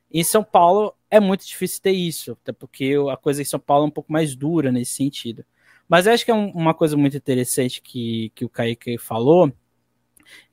[0.10, 3.86] Em São Paulo é muito difícil ter isso, até porque a coisa em São Paulo
[3.86, 5.46] é um pouco mais dura nesse sentido.
[5.88, 9.52] Mas acho que é um, uma coisa muito interessante que, que o Kaique falou,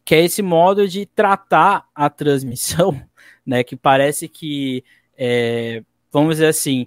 [0.05, 3.01] que é esse modo de tratar a transmissão,
[3.45, 3.64] né?
[3.64, 4.85] Que parece que,
[5.17, 6.87] é, vamos dizer assim,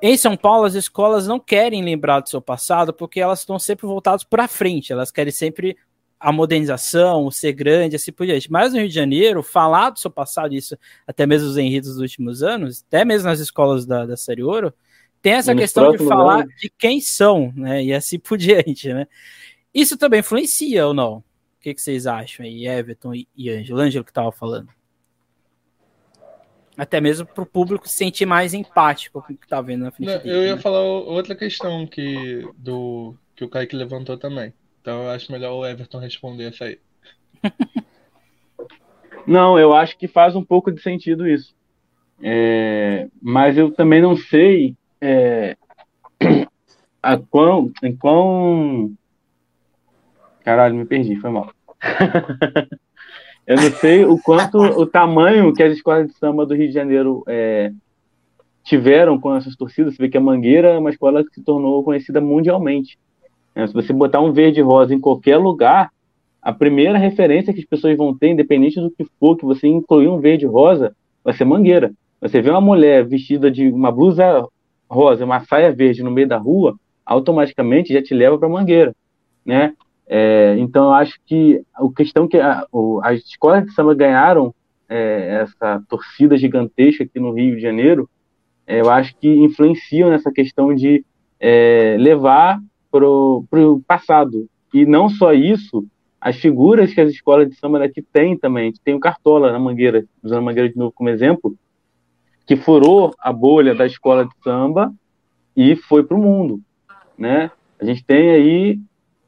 [0.00, 3.86] em São Paulo as escolas não querem lembrar do seu passado porque elas estão sempre
[3.86, 5.76] voltadas para frente, elas querem sempre
[6.22, 8.50] a modernização, o ser grande, assim por diante.
[8.50, 11.98] Mas no Rio de Janeiro, falar do seu passado, isso até mesmo os enredos dos
[11.98, 14.72] últimos anos, até mesmo nas escolas da, da Série Ouro,
[15.20, 16.54] tem essa questão de falar anos.
[16.56, 17.82] de quem são, né?
[17.82, 19.08] E assim por diante, né?
[19.74, 21.16] Isso também influencia ou não?
[21.16, 21.24] O
[21.60, 23.80] que, que vocês acham aí, Everton e, e Ângelo?
[23.80, 24.68] Ângelo que estava falando.
[26.76, 29.90] Até mesmo para o público se sentir mais empático com o que está vendo na
[29.90, 30.62] frente não, dele, Eu ia né?
[30.62, 35.64] falar outra questão que, do, que o Kaique levantou também então eu acho melhor o
[35.64, 36.78] Everton responder essa aí.
[39.26, 41.54] Não, eu acho que faz um pouco de sentido isso.
[42.20, 45.56] É, mas eu também não sei é,
[47.02, 48.92] a quão, em quão.
[50.44, 51.52] Caralho, me perdi, foi mal.
[53.46, 56.74] eu não sei o quanto, o tamanho que as escolas de samba do Rio de
[56.74, 57.72] Janeiro é,
[58.64, 59.94] tiveram com essas torcidas.
[59.94, 62.98] Você vê que a Mangueira é uma escola que se tornou conhecida mundialmente.
[63.54, 65.90] É, se você botar um verde rosa em qualquer lugar,
[66.40, 70.08] a primeira referência que as pessoas vão ter, independente do que for, que você incluir
[70.08, 71.92] um verde rosa, vai ser mangueira.
[72.20, 74.46] Você vê uma mulher vestida de uma blusa
[74.88, 78.94] rosa, uma saia verde no meio da rua, automaticamente já te leva para mangueira,
[79.44, 79.74] né?
[80.06, 84.54] É, então eu acho que a questão que a, o, as escolas de samba ganharam
[84.88, 88.10] é, essa torcida gigantesca aqui no Rio de Janeiro,
[88.66, 91.04] é, eu acho que influenciam nessa questão de
[91.40, 92.60] é, levar
[92.92, 94.46] para o passado.
[94.72, 95.86] E não só isso,
[96.20, 98.72] as figuras que as escolas de samba daqui têm também.
[98.84, 101.56] Tem o Cartola na Mangueira, usando a Mangueira de novo como exemplo,
[102.46, 104.92] que furou a bolha da escola de samba
[105.56, 106.60] e foi para o mundo,
[107.18, 107.50] né?
[107.80, 108.80] A gente tem aí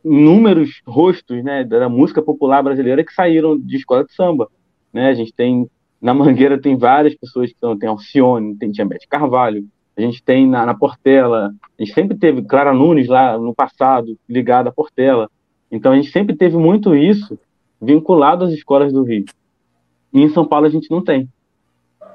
[0.05, 4.49] inúmeros rostos, né, da música popular brasileira que saíram de escola de samba,
[4.93, 5.09] né?
[5.09, 5.69] A gente tem
[6.01, 10.47] na Mangueira tem várias pessoas que estão, tem Alcione, tem Tiambete Carvalho, a gente tem
[10.47, 15.31] na, na, Portela, a gente sempre teve Clara Nunes lá no passado, ligada à Portela.
[15.71, 17.39] Então a gente sempre teve muito isso
[17.81, 19.25] vinculado às escolas do Rio.
[20.13, 21.29] E em São Paulo a gente não tem.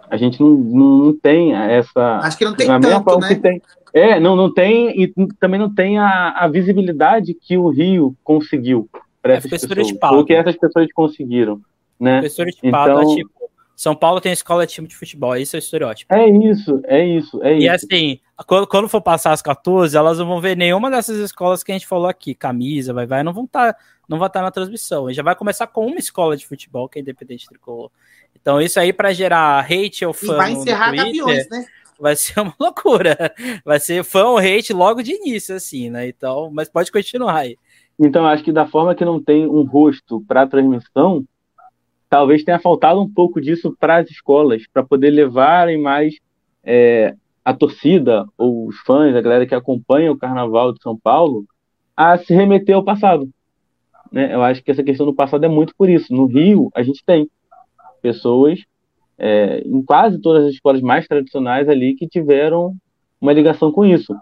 [0.09, 2.17] A gente não, não, não tem essa.
[2.17, 3.35] Acho que não tem tanto, né?
[3.35, 3.61] Tem,
[3.93, 8.89] é, não, não tem, e também não tem a, a visibilidade que o Rio conseguiu
[9.21, 9.93] para essas pessoas.
[10.11, 11.61] Ou que essas pessoas conseguiram.
[11.99, 12.19] Né?
[12.19, 13.31] Professor de então, tipo,
[13.79, 16.13] São Paulo tem escola de time de futebol, esse é o estereótipo.
[16.13, 17.75] É isso, é isso, é e isso.
[17.75, 21.71] assim, quando, quando for passar as 14, elas não vão ver nenhuma dessas escolas que
[21.71, 24.43] a gente falou aqui, camisa, vai, vai, não vão estar, tá, não vai estar tá
[24.43, 25.07] na transmissão.
[25.07, 27.89] Gente já vai começar com uma escola de futebol, que é independente tricolor.
[28.35, 30.33] Então, isso aí para gerar hate ou fã.
[30.33, 31.65] E vai encerrar no Twitter, Gaviões, né?
[31.97, 33.33] Vai ser uma loucura.
[33.63, 36.05] Vai ser fã ou hate logo de início, assim, né?
[36.05, 37.55] Então, mas pode continuar aí.
[37.97, 41.23] Então, acho que da forma que não tem um rosto para transmissão,
[42.09, 46.15] talvez tenha faltado um pouco disso para as escolas, para poder levarem mais
[46.63, 47.13] é,
[47.45, 51.45] a torcida, ou os fãs, a galera que acompanha o Carnaval de São Paulo,
[51.95, 53.29] a se remeter ao passado.
[54.11, 54.33] Né?
[54.33, 56.13] Eu acho que essa questão do passado é muito por isso.
[56.13, 57.29] No Rio, a gente tem
[58.01, 58.63] pessoas
[59.17, 62.73] é, em quase todas as escolas mais tradicionais ali que tiveram
[63.19, 64.15] uma ligação com isso.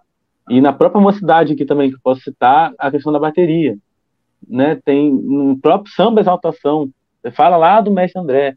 [0.50, 3.78] E na própria mocidade aqui também, que posso citar, a questão da bateria.
[4.47, 4.80] Né?
[4.84, 6.89] Tem no próprio samba exaltação,
[7.32, 8.56] fala lá do mestre André.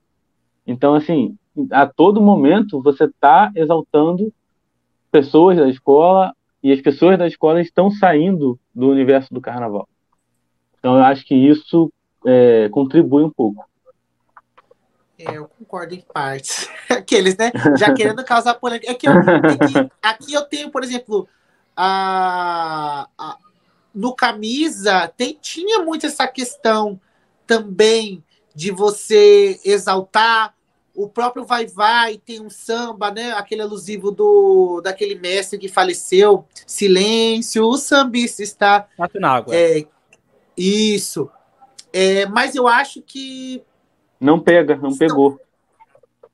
[0.67, 1.37] Então, assim,
[1.71, 4.33] a todo momento você está exaltando
[5.11, 9.89] pessoas da escola e as pessoas da escola estão saindo do universo do carnaval.
[10.79, 11.93] Então, eu acho que isso
[12.27, 13.65] é, contribui um pouco.
[15.19, 16.69] É, eu concordo em partes.
[16.89, 17.51] Aqueles, né?
[17.77, 18.91] Já querendo causar polêmica.
[18.91, 21.29] É que eu, é aqui eu tenho, por exemplo,
[21.77, 23.37] a, a,
[23.95, 26.99] no camisa tem, tinha muito essa questão
[27.47, 28.23] também
[28.61, 30.55] de você exaltar
[30.95, 33.33] o próprio Vai Vai tem um samba, né?
[33.33, 38.87] Aquele alusivo do daquele mestre que faleceu, Silêncio, o sambista está.
[38.99, 39.57] Mato na água.
[39.57, 39.87] É,
[40.55, 41.31] isso.
[41.91, 43.63] É, mas eu acho que
[44.21, 45.41] não pega, não pegou.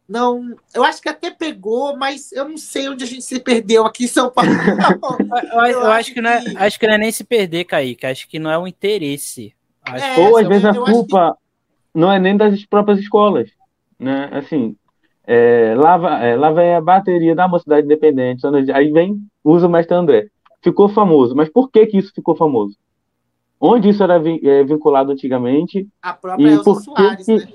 [0.08, 3.86] Não, eu acho que até pegou, mas eu não sei onde a gente se perdeu
[3.86, 4.50] aqui em São Paulo.
[5.52, 8.04] eu, eu, eu, acho que, não é, acho que não é nem se perder, Kaique.
[8.04, 9.54] Acho que não é o interesse.
[9.84, 11.45] É, Ou às vezes a culpa que...
[11.96, 13.50] não é nem das próprias escolas,
[13.98, 14.28] né?
[14.30, 14.76] Assim,
[15.26, 19.96] é, lá, é, lá vem a bateria da Mocidade Independente, aí vem, usa o Mestre
[19.96, 20.28] André.
[20.62, 22.76] Ficou famoso, mas por que que isso ficou famoso?
[23.58, 25.88] Onde isso era é, vinculado antigamente?
[26.02, 27.48] A própria e por Soares, que, né?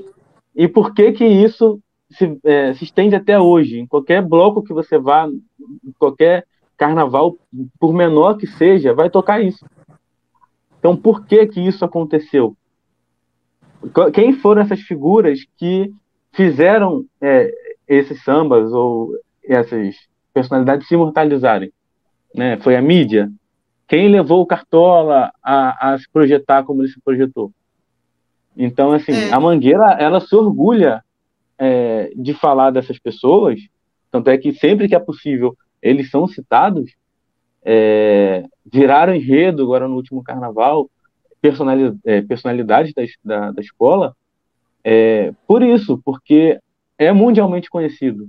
[0.56, 3.80] E por que que isso se, é, se estende até hoje?
[3.80, 7.38] Em qualquer bloco que você vá, em qualquer carnaval,
[7.80, 9.63] por menor que seja, vai tocar isso.
[10.80, 12.56] Então, por que que isso aconteceu?
[14.13, 15.91] Quem foram essas figuras que
[16.32, 17.52] fizeram é,
[17.88, 19.12] esses sambas ou
[19.44, 19.96] essas
[20.34, 21.72] personalidades se imortalizarem?
[22.34, 22.58] Né?
[22.58, 23.30] Foi a mídia?
[23.88, 27.52] Quem levou o Cartola a, a se projetar como ele se projetou?
[28.56, 29.34] Então, assim, é.
[29.34, 31.04] a Mangueira, ela se orgulha
[31.58, 33.60] é, de falar dessas pessoas,
[34.12, 36.91] tanto é que sempre que é possível eles são citados,
[37.63, 40.89] é, viraram enredo agora no último carnaval,
[41.41, 44.15] personalidade, é, personalidades da, da, da escola,
[44.84, 46.60] é, por isso, porque
[46.97, 48.27] é mundialmente conhecido.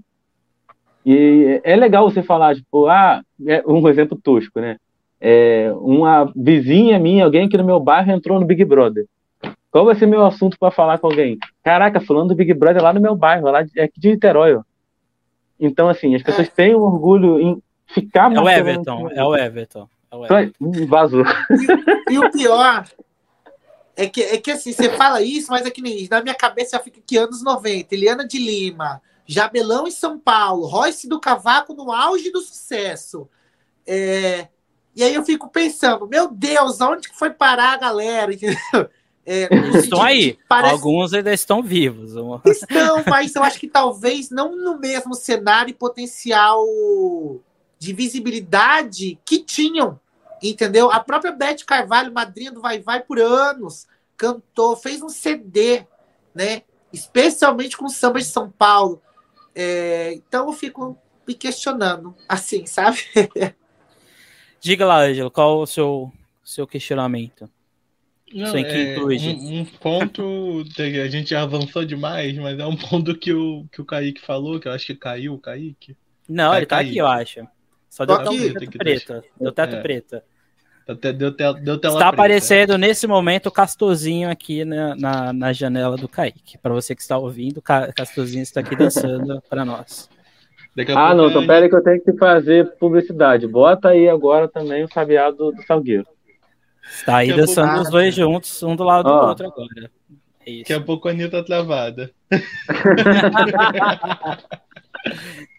[1.04, 4.76] E é legal você falar, tipo, ah, é um exemplo tosco, né?
[5.20, 9.06] É, uma vizinha minha, alguém aqui no meu bairro entrou no Big Brother.
[9.70, 11.38] Qual vai ser meu assunto para falar com alguém?
[11.62, 14.54] Caraca, falando do Big Brother lá no meu bairro, lá de, aqui de Niterói.
[14.54, 14.62] Ó.
[15.58, 16.50] Então, assim, as pessoas é.
[16.50, 19.88] têm um orgulho em ficar É o Everton, é o Everton.
[20.88, 21.24] Vazou.
[22.08, 22.86] E, e, o pior
[23.96, 26.76] é que, é que assim, você fala isso, mas é que nem na minha cabeça
[26.76, 31.74] já fica aqui anos 90, Eliana de Lima, Jabelão em São Paulo, Royce do Cavaco
[31.74, 33.28] no auge do sucesso.
[33.86, 34.48] É,
[34.94, 38.30] e aí eu fico pensando, meu Deus, onde que foi parar a galera?
[39.24, 39.48] É,
[39.78, 40.38] estão aí.
[40.48, 40.74] Parece...
[40.74, 42.14] Alguns ainda estão vivos.
[42.44, 46.66] Estão, mas eu acho que talvez não no mesmo cenário e potencial
[47.78, 49.98] de visibilidade que tinham.
[50.42, 50.90] Entendeu?
[50.90, 55.86] A própria Beth Carvalho, madrinha do Vai Vai por anos, cantou, fez um CD,
[56.34, 56.62] né?
[56.92, 59.00] Especialmente com samba de São Paulo.
[59.54, 62.98] É, então eu fico me questionando, assim, sabe?
[64.60, 66.12] Diga lá, Ângelo, qual o seu,
[66.44, 67.48] seu questionamento?
[68.34, 73.32] Não, é, um, um, ponto, a gente já avançou demais, mas é um ponto que
[73.32, 75.94] o, que o Kaique falou, que eu acho que caiu o Kaique.
[76.26, 77.46] Não, Vai ele tá aqui, eu acho.
[77.90, 78.54] Só deu aqui.
[78.54, 79.24] teto preto.
[79.38, 79.82] Deu teto é.
[79.82, 80.22] preto.
[80.94, 82.08] Deu, deu tela está preta.
[82.08, 86.58] aparecendo nesse momento o Castorzinho aqui na, na, na janela do Kaique.
[86.58, 90.08] Para você que está ouvindo, o Castorzinho está aqui dançando para nós.
[90.94, 93.46] ah, não, então pera que eu tenho que fazer publicidade.
[93.46, 96.06] Bota aí agora também o sabiado do Salgueiro.
[96.84, 99.90] Está aí dançando os dois juntos, um do lado do outro agora.
[100.46, 102.10] É Daqui a pouco a Anitta tá travada.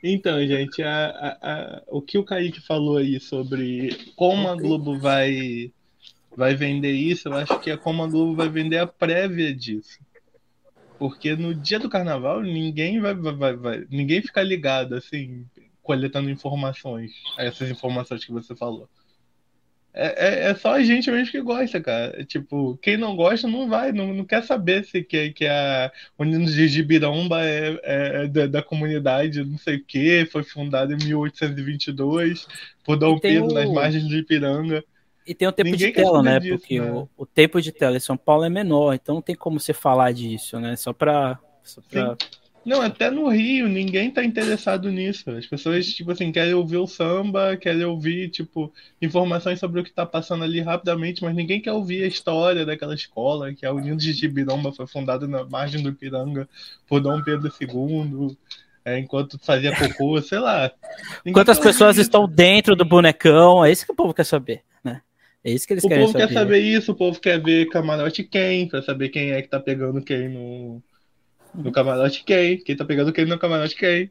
[0.03, 4.97] então, gente, a, a, a, o que o Kaique falou aí sobre como a Globo
[4.97, 5.71] vai,
[6.35, 9.99] vai vender isso, eu acho que é como a Globo vai vender a prévia disso.
[10.97, 15.45] porque no dia do carnaval ninguém vai, vai, vai, ninguém fica ligado assim,
[15.81, 18.87] coletando informações, essas informações que você falou.
[19.93, 22.19] É, é, é, só a gente mesmo que gosta, cara.
[22.19, 25.91] É, tipo, quem não gosta não vai, não, não quer saber se que, que a
[26.17, 30.93] Unidos de Gibiromba é, é, é da, da, comunidade, não sei o que, foi fundada
[30.93, 32.47] em 1822
[32.83, 33.53] por Dom Pedro o...
[33.53, 34.83] nas margens de Ipiranga.
[35.25, 36.39] E tem o tempo Ninguém de tela, né?
[36.39, 36.91] Disso, Porque né?
[36.91, 39.73] O, o tempo de tela em São Paulo é menor, então não tem como você
[39.73, 40.75] falar disso, né?
[40.75, 41.39] Só pra.
[41.63, 42.17] Só pra...
[42.65, 45.29] Não, até no Rio, ninguém tá interessado nisso.
[45.31, 49.91] As pessoas, tipo assim, querem ouvir o samba, querem ouvir, tipo, informações sobre o que
[49.91, 53.97] tá passando ali rapidamente, mas ninguém quer ouvir a história daquela escola, que a União
[53.97, 56.47] de Gibiromba foi fundada na margem do Ipiranga
[56.87, 58.37] por Dom Pedro II,
[58.85, 60.71] é, enquanto fazia cocô, sei lá.
[61.33, 62.03] Quantas pessoas isso.
[62.03, 65.01] estão dentro do bonecão, é isso que o povo quer saber, né?
[65.43, 66.17] É isso que eles o querem saber.
[66.17, 69.41] O povo quer saber isso, o povo quer ver camarote quem, pra saber quem é
[69.41, 70.81] que tá pegando quem no
[71.55, 74.05] no camarote quem, quem tá pegando quem no camarote quem.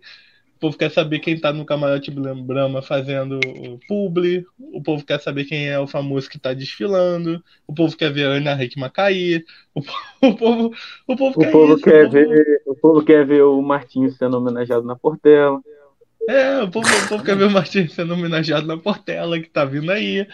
[0.57, 3.40] O povo quer saber quem tá no camarote Brahma fazendo
[3.88, 4.47] publi.
[4.59, 7.43] O povo quer saber quem é o famoso que tá desfilando.
[7.66, 9.45] O povo quer ver a Ana Hickman cair.
[9.74, 9.82] O,
[10.38, 10.72] povo,
[11.09, 12.28] o povo o quer povo isso, Quer o, povo...
[12.28, 15.61] Ver, o povo quer ver o Martins sendo homenageado na Portela.
[16.28, 19.64] É, o povo, o povo quer ver o Martins sendo homenageado na Portela, que tá
[19.64, 20.24] vindo aí.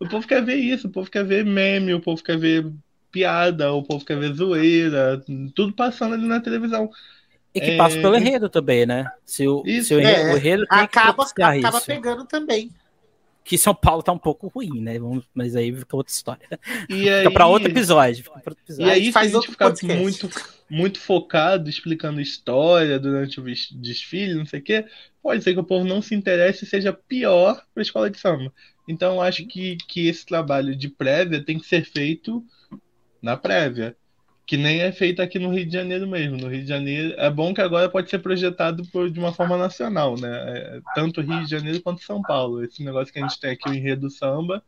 [0.00, 2.72] O povo quer ver isso, o povo quer ver meme, o povo quer ver
[3.14, 5.22] piada, o povo quer ver zoeira,
[5.54, 6.90] tudo passando ali na televisão.
[7.54, 7.76] E que é...
[7.76, 9.08] passa pelo enredo também, né?
[9.24, 11.86] Se o, isso, se o enredo, é, o enredo acaba, acaba isso.
[11.86, 12.72] pegando também.
[13.44, 14.98] Que São Paulo tá um pouco ruim, né?
[14.98, 16.48] Vamos, mas aí fica outra história.
[16.88, 18.24] E fica aí, pra outro episódio.
[18.24, 18.88] Fica outro episódio.
[18.88, 20.30] E aí, faz se a gente ficar muito,
[20.68, 24.86] muito focado explicando história durante o desfile, não sei o quê,
[25.22, 28.18] pode ser que o povo não se interesse e seja pior para a escola de
[28.18, 28.52] samba.
[28.88, 32.44] Então, acho que, que esse trabalho de prévia tem que ser feito
[33.24, 33.96] na prévia.
[34.46, 36.36] Que nem é feito aqui no Rio de Janeiro mesmo.
[36.36, 39.56] No Rio de Janeiro é bom que agora pode ser projetado por, de uma forma
[39.56, 40.28] nacional, né?
[40.30, 42.62] É, tanto Rio de Janeiro quanto São Paulo.
[42.62, 44.62] Esse negócio que a gente tem aqui, o enredo samba,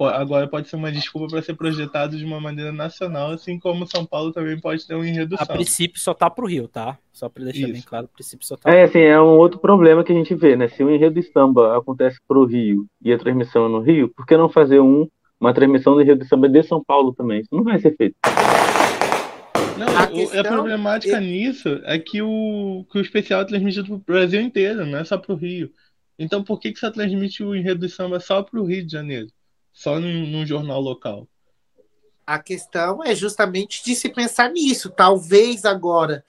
[0.00, 4.06] agora pode ser uma desculpa para ser projetado de uma maneira nacional, assim como São
[4.06, 5.52] Paulo também pode ter um enredo a samba.
[5.52, 6.96] A princípio só tá pro Rio, tá?
[7.12, 7.72] Só para deixar Isso.
[7.72, 8.70] bem claro, a princípio só tá.
[8.70, 10.68] É, assim, é um outro problema que a gente vê, né?
[10.68, 14.24] Se o enredo de samba acontece pro Rio e a transmissão é no Rio, por
[14.24, 15.06] que não fazer um
[15.40, 17.40] uma transmissão do Rio de Samba de São Paulo também.
[17.40, 18.16] Isso não vai ser feito.
[19.78, 20.40] Não, a, questão...
[20.40, 21.20] a problemática é...
[21.20, 25.04] nisso é que o, que o especial é transmitido para o Brasil inteiro, não é
[25.04, 25.72] só para o Rio.
[26.18, 28.90] Então por que, que você transmite o enredo de samba só para o Rio de
[28.90, 29.28] Janeiro?
[29.72, 31.28] Só num, num jornal local?
[32.26, 34.90] A questão é justamente de se pensar nisso.
[34.90, 36.24] Talvez agora,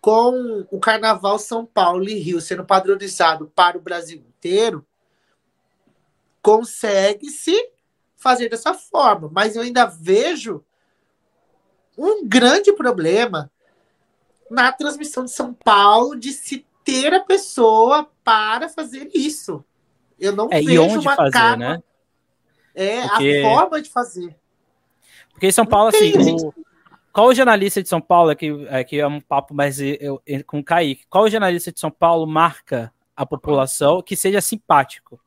[0.00, 4.86] com o Carnaval São Paulo e Rio sendo padronizado para o Brasil inteiro,
[6.42, 7.71] consegue-se
[8.22, 9.28] fazer dessa forma.
[9.32, 10.64] Mas eu ainda vejo
[11.96, 13.50] um grande problema
[14.50, 19.64] na transmissão de São Paulo de se ter a pessoa para fazer isso.
[20.18, 21.56] Eu não é, vejo uma fazer, capa.
[21.56, 21.82] Né?
[22.74, 23.42] É Porque...
[23.44, 24.36] a forma de fazer.
[25.30, 26.54] Porque em São Paulo, assim, o...
[27.12, 30.60] qual o jornalista de São Paulo, aqui, aqui é um papo mais eu, eu, com
[30.60, 35.21] o Kaique, qual o jornalista de São Paulo marca a população que seja simpático?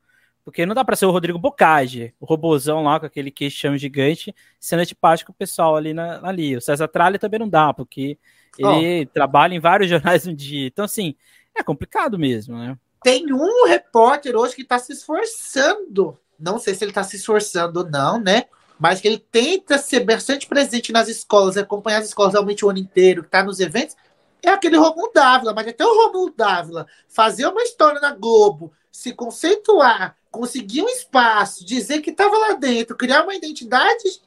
[0.46, 4.32] Porque não dá para ser o Rodrigo Bocage, o robozão lá com aquele queixão gigante,
[4.60, 6.56] sendo antipático o pessoal ali, na, ali.
[6.56, 8.16] O César Tralli também não dá, porque
[8.56, 9.12] ele oh.
[9.12, 10.68] trabalha em vários jornais no dia.
[10.68, 11.16] Então, assim,
[11.52, 12.78] é complicado mesmo, né?
[13.02, 16.16] Tem um repórter hoje que está se esforçando.
[16.38, 18.44] Não sei se ele está se esforçando ou não, né?
[18.78, 22.78] Mas que ele tenta ser bastante presente nas escolas, acompanhar as escolas realmente o ano
[22.78, 23.96] inteiro, que está nos eventos.
[24.44, 29.12] É aquele Romulo Dávila, mas até o Romulo Dávila fazer uma história na Globo, se
[29.12, 34.20] conceituar, conseguir um espaço, dizer que estava lá dentro, criar uma identidade,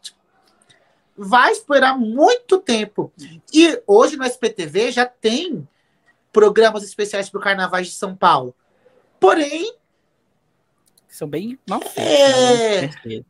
[1.16, 3.12] vai esperar muito tempo.
[3.54, 5.68] E hoje no SPTV já tem
[6.32, 8.56] programas especiais para o Carnaval de São Paulo.
[9.20, 9.76] Porém.
[11.08, 12.96] São bem mal feitos.
[13.06, 13.08] É...
[13.08, 13.26] Né?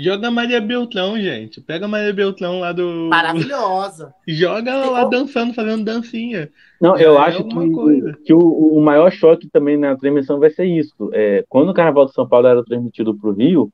[0.00, 1.60] Joga Maria Beltrão, gente.
[1.60, 3.08] Pega a Maria Beltrão lá do.
[3.10, 4.14] Maravilhosa.
[4.28, 6.48] Joga ela lá dançando, fazendo dancinha.
[6.80, 10.66] Não, eu é, acho que, que o, o, maior choque também na transmissão vai ser
[10.66, 11.10] isso.
[11.12, 13.72] É, quando o Carnaval de São Paulo era transmitido para o Rio,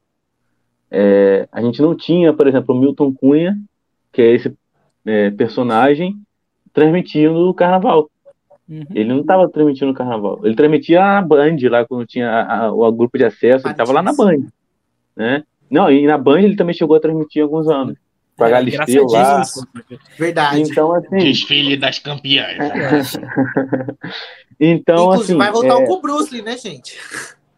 [0.91, 3.59] é, a gente não tinha, por exemplo, o Milton Cunha,
[4.11, 4.51] que é esse
[5.05, 6.17] é, personagem,
[6.73, 8.09] transmitindo o Carnaval.
[8.67, 8.83] Uhum.
[8.95, 10.41] Ele não estava transmitindo o Carnaval.
[10.43, 13.93] Ele transmitia a Band lá, quando tinha a, a, o grupo de acesso, ele estava
[13.93, 14.47] lá na Band.
[15.15, 15.45] Né?
[15.71, 17.97] Não, e na Band ele também chegou a transmitir alguns anos.
[18.37, 19.43] Com a Galisteu lá.
[20.19, 20.63] Verdade.
[20.63, 23.17] Então, assim, Desfile das campeãs.
[24.59, 25.87] então, Inclusive, assim, vai voltar é...
[25.87, 26.99] com o Bruce Lee, né, gente?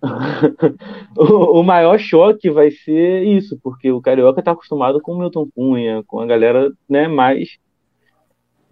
[1.17, 5.49] o, o, maior choque vai ser isso, porque o carioca está acostumado com o Milton
[5.55, 7.59] Cunha, com a galera né, mais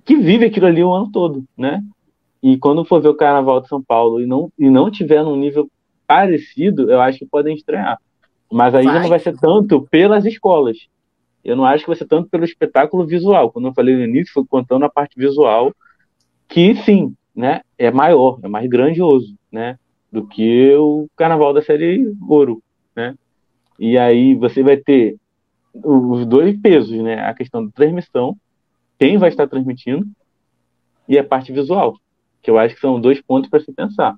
[0.05, 1.83] que vive aquilo ali o ano todo, né?
[2.43, 5.37] E quando for ver o Carnaval de São Paulo e não, e não tiver num
[5.37, 5.67] nível
[6.07, 7.99] parecido, eu acho que podem estranhar.
[8.55, 9.01] Mas aí vai.
[9.01, 10.87] não vai ser tanto pelas escolas.
[11.45, 13.51] Eu não acho que vai ser tanto pelo espetáculo visual.
[13.51, 15.75] Quando eu falei no início, foi contando a parte visual,
[16.47, 19.77] que sim, né, é maior, é mais grandioso, né,
[20.11, 22.63] do que o Carnaval da série Ouro,
[22.95, 23.17] né?
[23.77, 25.17] E aí você vai ter
[25.75, 27.27] os dois pesos, né?
[27.27, 28.37] A questão da transmissão,
[28.97, 30.07] quem vai estar transmitindo,
[31.09, 31.97] e a parte visual
[32.41, 34.15] que eu acho que são dois pontos para se pensar.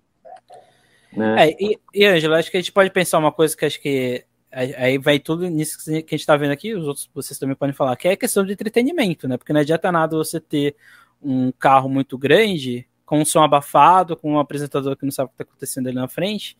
[1.12, 1.48] Né?
[1.48, 4.24] É, e, e Angela, acho que a gente pode pensar uma coisa que acho que
[4.50, 7.74] aí vai tudo nisso que a gente está vendo aqui, os outros vocês também podem
[7.74, 9.36] falar, que é a questão de entretenimento, né?
[9.36, 10.74] Porque não adianta nada você ter
[11.22, 15.28] um carro muito grande, com um som abafado, com um apresentador que não sabe o
[15.28, 16.56] que está acontecendo ali na frente,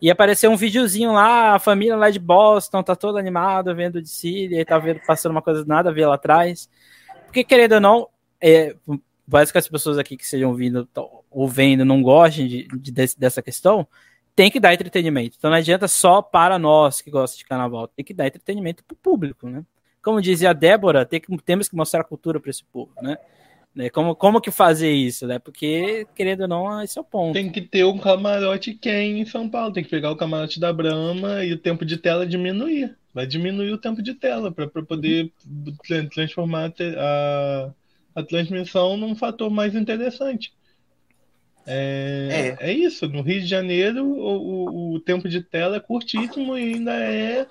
[0.00, 4.56] e aparecer um videozinho lá, a família lá de Boston tá toda animada vendo de
[4.56, 6.68] aí tá vendo, passando uma coisa nada a ver lá atrás.
[7.24, 8.08] Porque, querendo ou não,
[8.40, 8.76] é,
[9.30, 10.88] parece que as pessoas aqui que estejam ouvindo
[11.30, 13.86] ou vendo não gostem de, de, dessa questão,
[14.34, 15.36] tem que dar entretenimento.
[15.38, 18.94] Então não adianta só para nós que gostamos de carnaval, tem que dar entretenimento para
[18.94, 19.64] o público, né?
[20.02, 23.18] Como dizia a Débora, tem que, temos que mostrar a cultura para esse povo, né?
[23.74, 23.90] né?
[23.90, 25.38] Como, como que fazer isso, né?
[25.38, 27.34] Porque, querendo ou não, esse é o ponto.
[27.34, 30.72] Tem que ter um camarote quem em São Paulo, tem que pegar o camarote da
[30.72, 32.96] Brahma e o tempo de tela diminuir.
[33.12, 35.32] Vai diminuir o tempo de tela para poder
[36.12, 37.70] transformar a,
[38.18, 40.52] a transmissão num fator mais interessante.
[41.64, 42.70] É, é.
[42.70, 43.08] é isso.
[43.08, 47.46] No Rio de Janeiro, o, o, tempo de tela é curtíssimo e ainda é.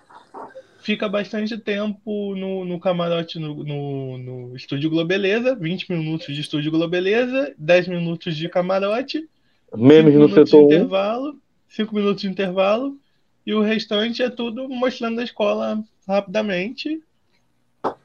[0.80, 6.72] Fica bastante tempo no, no camarote, no, no, no Estúdio Globeleza, 20 minutos de Estúdio
[6.72, 9.28] Globeleza, 10 minutos de camarote,
[9.76, 11.36] menos no setor de intervalo,
[11.68, 12.98] 5 minutos de intervalo,
[13.46, 17.02] e o restante é tudo mostrando a escola rapidamente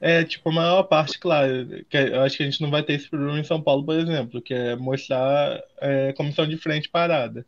[0.01, 1.49] é, tipo, a maior parte, claro,
[1.89, 3.95] que eu acho que a gente não vai ter esse problema em São Paulo, por
[3.95, 7.45] exemplo, que é mostrar é, comissão de frente parada.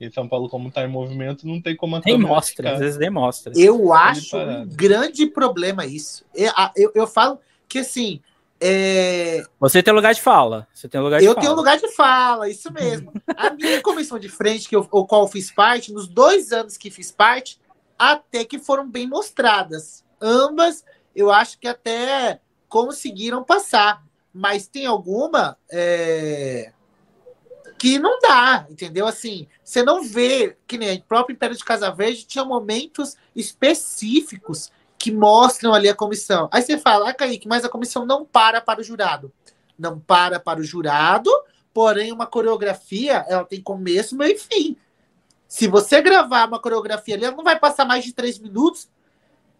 [0.00, 2.00] Em São Paulo, como está em movimento, não tem como...
[2.04, 3.52] Nem mostra, às vezes nem mostra.
[3.56, 6.24] Eu acho um grande problema isso.
[6.34, 7.38] Eu, eu, eu falo
[7.68, 8.20] que, assim,
[8.60, 9.42] é...
[9.60, 10.66] Você tem lugar de fala.
[10.72, 11.42] Você tem lugar de eu fala.
[11.42, 13.12] tenho lugar de fala, isso mesmo.
[13.36, 16.76] A minha comissão de frente, que eu, o qual eu fiz parte, nos dois anos
[16.76, 17.60] que fiz parte,
[17.98, 20.04] até que foram bem mostradas.
[20.20, 20.84] Ambas
[21.14, 24.04] eu acho que até conseguiram passar.
[24.32, 26.72] Mas tem alguma é,
[27.78, 29.06] que não dá, entendeu?
[29.06, 34.72] Assim, você não vê, que nem o próprio Império de Casa Verde tinha momentos específicos
[34.98, 36.48] que mostram ali a comissão.
[36.50, 39.30] Aí você fala, ah, Kaique, mas a comissão não para para o jurado.
[39.78, 41.30] Não para para o jurado,
[41.72, 44.76] porém uma coreografia, ela tem começo, meio e fim.
[45.46, 48.88] Se você gravar uma coreografia ali, ela não vai passar mais de três minutos,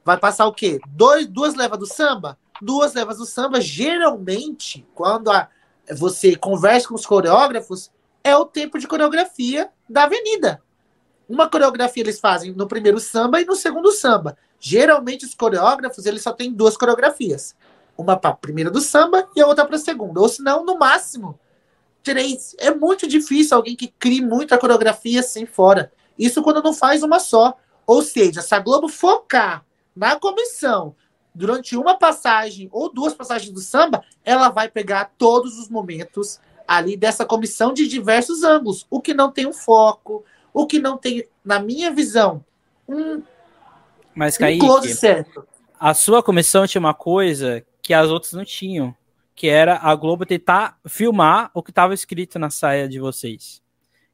[0.04, 0.78] Vai passar o quê?
[0.88, 2.38] Dois, duas levas do samba?
[2.60, 5.48] Duas levas do samba, geralmente, quando a,
[5.96, 7.90] você conversa com os coreógrafos,
[8.22, 10.62] é o tempo de coreografia da avenida.
[11.28, 14.36] Uma coreografia eles fazem no primeiro samba e no segundo samba.
[14.60, 17.56] Geralmente os coreógrafos eles só têm duas coreografias.
[17.96, 20.20] Uma para a primeira do samba e a outra para a segunda.
[20.20, 21.38] Ou senão, no máximo,
[22.02, 22.54] três.
[22.58, 25.92] É muito difícil alguém que crie muita coreografia assim fora.
[26.18, 27.56] Isso quando não faz uma só.
[27.86, 29.64] Ou seja, se a Globo focar
[29.94, 30.94] na comissão
[31.34, 36.96] durante uma passagem ou duas passagens do samba, ela vai pegar todos os momentos ali
[36.96, 41.26] dessa comissão de diversos ângulos, o que não tem um foco, o que não tem,
[41.44, 42.44] na minha visão,
[42.88, 43.22] um,
[44.14, 45.46] Mas, Kaique, um close certo.
[45.78, 48.94] A sua comissão tinha uma coisa que as outras não tinham,
[49.34, 53.62] que era a Globo tentar filmar o que estava escrito na saia de vocês.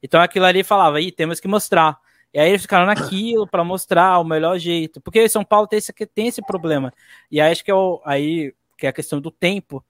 [0.03, 1.99] Então aquilo ali falava, aí temos que mostrar.
[2.33, 5.01] E aí eles ficaram naquilo para mostrar o melhor jeito.
[5.01, 6.93] Porque São Paulo tem esse, tem esse problema.
[7.31, 9.85] E aí acho que é, o, aí, que é a questão do tempo.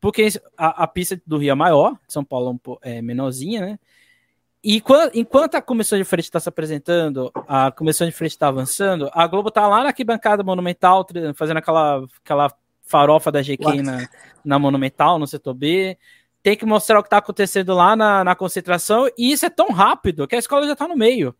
[0.00, 3.78] Porque a, a pista do Rio é maior, São Paulo é, é menorzinha, né?
[4.68, 4.82] E
[5.14, 9.24] enquanto a comissão de frente está se apresentando, a comissão de frente está avançando, a
[9.28, 14.08] Globo está lá na arquibancada monumental, fazendo aquela, aquela farofa da GQ na,
[14.44, 15.96] na Monumental, no setor B.
[16.42, 19.68] Tem que mostrar o que está acontecendo lá na, na concentração, e isso é tão
[19.70, 21.32] rápido que a escola já está no meio.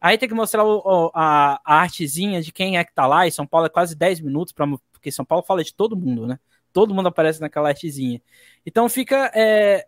[0.00, 3.32] Aí tem que mostrar o, a, a, artezinha de quem é que tá lá, e
[3.32, 6.38] São Paulo é quase 10 minutos, pra, porque São Paulo fala de todo mundo, né?
[6.72, 8.20] Todo mundo aparece naquela artezinha.
[8.64, 9.86] Então fica é,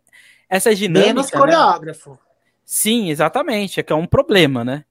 [0.48, 1.08] essa dinâmica.
[1.08, 1.38] Menos né?
[1.38, 2.10] coreógrafo.
[2.10, 2.18] Né?
[2.64, 4.84] Sim, exatamente, é que é um problema, né?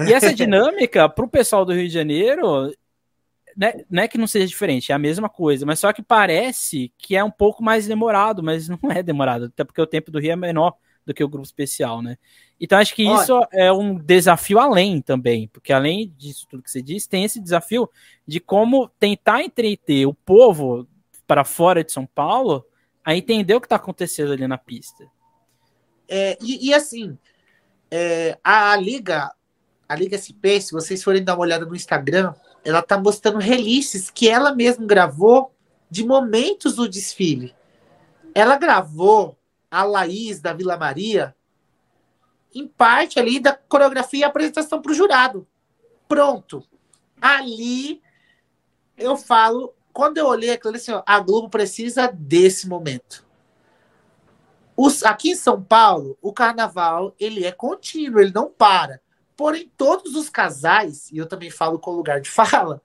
[0.00, 2.72] E essa dinâmica, pro pessoal do Rio de Janeiro,
[3.56, 6.92] né, não é que não seja diferente, é a mesma coisa, mas só que parece
[6.98, 10.18] que é um pouco mais demorado, mas não é demorado, até porque o tempo do
[10.18, 10.74] Rio é menor
[11.06, 12.18] do que o grupo especial, né?
[12.60, 13.22] Então acho que Olha.
[13.22, 17.40] isso é um desafio além também, porque além disso tudo que você disse, tem esse
[17.40, 17.88] desafio
[18.26, 20.86] de como tentar entreter o povo
[21.26, 22.66] para fora de São Paulo
[23.04, 25.06] a entender o que está acontecendo ali na pista.
[26.08, 27.16] É, e, e, assim,
[27.90, 29.32] é, a, a, Liga,
[29.88, 32.34] a Liga SP, se vocês forem dar uma olhada no Instagram,
[32.64, 35.52] ela tá mostrando releases que ela mesma gravou
[35.90, 37.54] de momentos do desfile.
[38.34, 39.36] Ela gravou
[39.70, 41.34] a Laís da Vila Maria
[42.54, 45.46] em parte ali da coreografia e apresentação para o jurado.
[46.08, 46.64] Pronto.
[47.20, 48.00] Ali
[48.96, 53.26] eu falo, quando eu olhei aquilo assim, ó, a Globo precisa desse momento.
[54.76, 59.00] Os, aqui em São Paulo, o carnaval ele é contínuo, ele não para.
[59.36, 62.80] Porém, todos os casais, e eu também falo com lugar de fala,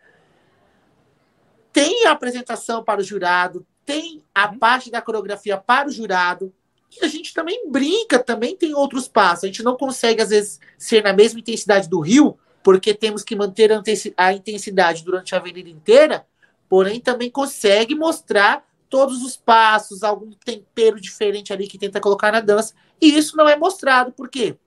[1.71, 4.59] tem a apresentação para o jurado, tem a uhum.
[4.59, 6.53] parte da coreografia para o jurado,
[6.91, 9.45] e a gente também brinca, também tem outros passos.
[9.45, 13.35] A gente não consegue, às vezes, ser na mesma intensidade do Rio, porque temos que
[13.35, 13.71] manter
[14.17, 16.25] a intensidade durante a avenida inteira,
[16.67, 22.41] porém também consegue mostrar todos os passos, algum tempero diferente ali que tenta colocar na
[22.41, 22.73] dança.
[22.99, 24.57] E isso não é mostrado, porque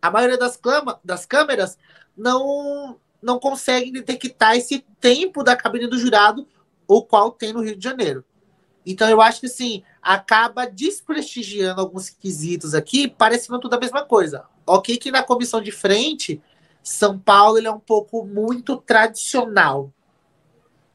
[0.00, 1.76] a maioria das, clama, das câmeras
[2.16, 6.46] não, não consegue detectar esse tempo da cabine do jurado,
[6.86, 8.24] o qual tem no Rio de Janeiro.
[8.90, 14.46] Então eu acho que assim, acaba desprestigiando alguns quesitos aqui, parecendo tudo a mesma coisa.
[14.66, 16.40] Ok que na comissão de frente,
[16.82, 19.92] São Paulo ele é um pouco muito tradicional.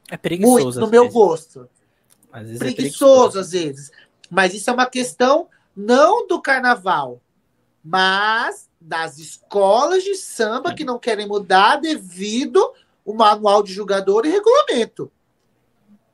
[0.09, 0.63] É preguiçoso.
[0.63, 1.13] Muito, no meu vezes.
[1.13, 1.69] gosto.
[2.31, 3.91] Às vezes preguiçoso, é preguiçoso às vezes.
[4.27, 7.21] Mas isso é uma questão não do carnaval,
[7.83, 12.73] mas das escolas de samba que não querem mudar devido
[13.05, 15.11] o manual de jogador e regulamento.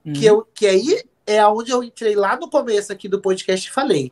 [0.05, 0.11] Uhum.
[0.11, 3.71] Que, eu, que aí é onde eu entrei lá no começo aqui do podcast e
[3.71, 4.11] falei.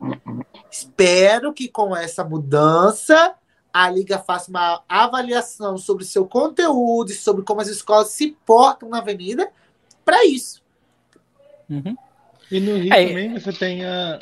[0.70, 3.34] Espero que com essa mudança
[3.74, 8.90] a Liga faça uma avaliação sobre seu conteúdo e sobre como as escolas se portam
[8.90, 9.50] na avenida
[10.06, 10.62] para isso.
[11.68, 11.98] Uhum.
[12.52, 14.20] E no Rio é, também você tem a,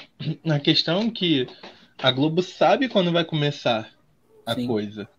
[0.50, 1.50] a questão que
[2.02, 3.90] a Globo sabe quando vai começar
[4.46, 4.68] a sim.
[4.68, 5.10] coisa.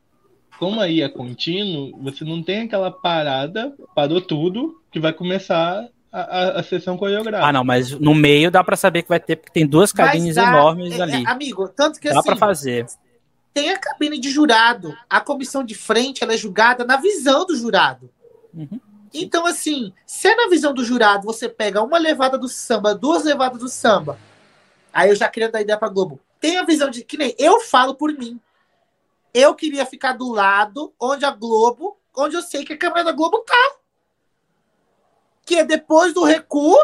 [0.58, 6.60] Como aí é contínuo, você não tem aquela parada, parou tudo, que vai começar a,
[6.60, 7.46] a, sessão coreográfica.
[7.46, 10.36] Ah, não, mas no meio dá para saber que vai ter, porque tem duas cabines
[10.36, 11.24] dá, enormes é, ali.
[11.24, 12.28] É, amigo, tanto que dá assim.
[12.28, 12.86] Dá para fazer.
[13.52, 14.94] Tem a cabine de jurado.
[15.08, 18.10] A comissão de frente ela é julgada na visão do jurado.
[18.52, 18.80] Uhum.
[19.12, 23.24] Então, assim, se é na visão do jurado, você pega uma levada do samba, duas
[23.24, 24.18] levadas do samba.
[24.92, 26.20] Aí eu já queria dar ideia pra Globo.
[26.40, 27.02] Tem a visão de.
[27.02, 28.40] Que nem eu falo por mim.
[29.32, 33.12] Eu queria ficar do lado onde a Globo, onde eu sei que a câmera da
[33.12, 33.76] Globo tá.
[35.46, 36.76] Que é depois do recuo,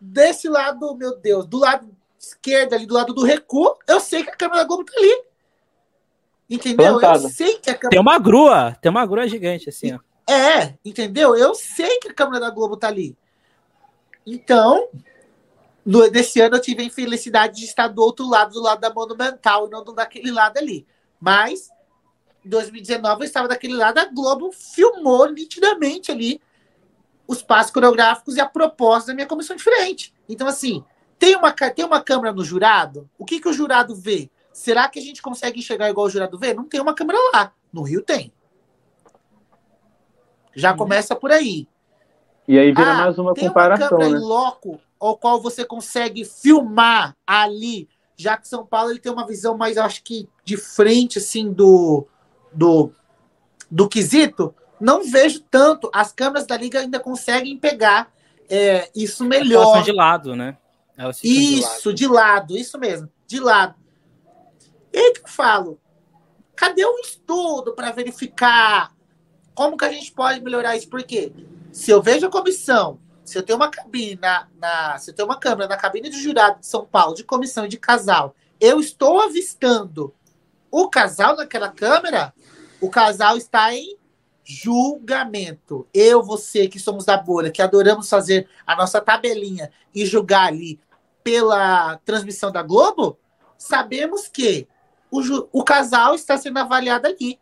[0.00, 4.30] desse lado, meu Deus, do lado esquerdo ali, do lado do recuo, eu sei que
[4.30, 5.22] a câmera da Globo tá ali.
[6.50, 6.98] Entendeu?
[6.98, 7.24] Plantada.
[7.24, 7.90] Eu sei que a câmera.
[7.90, 9.98] Tem uma grua, tem uma grua gigante assim, ó.
[10.30, 11.34] É, entendeu?
[11.36, 13.16] Eu sei que a câmera da Globo tá ali.
[14.26, 14.88] Então,
[15.84, 18.92] no, desse ano eu tive a infelicidade de estar do outro lado, do lado da
[18.92, 20.86] Monumental, e não do daquele lado ali.
[21.18, 21.70] Mas,
[22.44, 26.42] em 2019 eu estava daquele lado, a Globo filmou nitidamente ali
[27.28, 30.14] os passos coreográficos e a proposta da minha comissão de frente.
[30.26, 30.82] Então, assim,
[31.18, 33.08] tem uma, tem uma câmera no jurado?
[33.18, 34.30] O que, que o jurado vê?
[34.50, 36.54] Será que a gente consegue enxergar igual o jurado vê?
[36.54, 37.52] Não tem uma câmera lá.
[37.70, 38.32] No Rio tem.
[40.54, 40.78] Já uhum.
[40.78, 41.68] começa por aí.
[42.48, 44.16] E aí vira ah, mais uma tem comparação, uma câmera né?
[44.16, 49.26] em loco ao qual você consegue filmar ali, já que São Paulo ele tem uma
[49.26, 52.06] visão mais, acho que de frente assim do
[52.52, 52.90] do
[53.70, 54.54] do quesito.
[54.80, 55.90] Não vejo tanto.
[55.92, 58.12] As câmeras da liga ainda conseguem pegar
[58.48, 59.74] é, isso melhor.
[59.74, 60.56] Elas de lado, né?
[61.22, 62.50] isso, de lado.
[62.50, 63.74] de lado, isso mesmo, de lado.
[64.92, 65.80] E aí que eu falo,
[66.56, 68.92] cadê o estudo para verificar
[69.54, 70.88] como que a gente pode melhorar isso?
[70.88, 71.32] Porque
[71.72, 75.28] se eu vejo a comissão, se eu tenho uma cabine na, na, se eu tenho
[75.28, 78.80] uma câmera na cabine de jurado de São Paulo, de comissão e de casal, eu
[78.80, 80.14] estou avistando
[80.70, 82.32] o casal naquela câmera,
[82.80, 83.96] o casal está em
[84.48, 85.86] julgamento.
[85.92, 90.80] Eu, você, que somos da bolha, que adoramos fazer a nossa tabelinha e julgar ali
[91.22, 93.18] pela transmissão da Globo,
[93.58, 94.66] sabemos que
[95.10, 95.20] o,
[95.52, 97.38] o casal está sendo avaliado ali.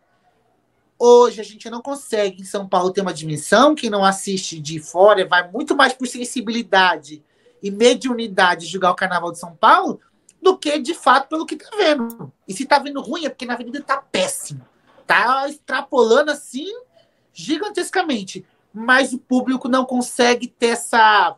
[0.98, 4.80] Hoje a gente não consegue em São Paulo ter uma dimensão, quem não assiste de
[4.80, 7.22] fora vai muito mais por sensibilidade
[7.62, 10.00] e mediunidade julgar o Carnaval de São Paulo
[10.42, 12.32] do que de fato pelo que tá vendo.
[12.48, 14.66] E se tá vendo ruim é porque na avenida tá péssimo.
[15.06, 16.66] Tá extrapolando assim
[17.36, 18.44] gigantescamente.
[18.72, 21.36] Mas o público não consegue ter essa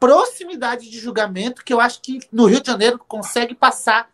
[0.00, 4.10] proximidade de julgamento que eu acho que no Rio de Janeiro consegue passar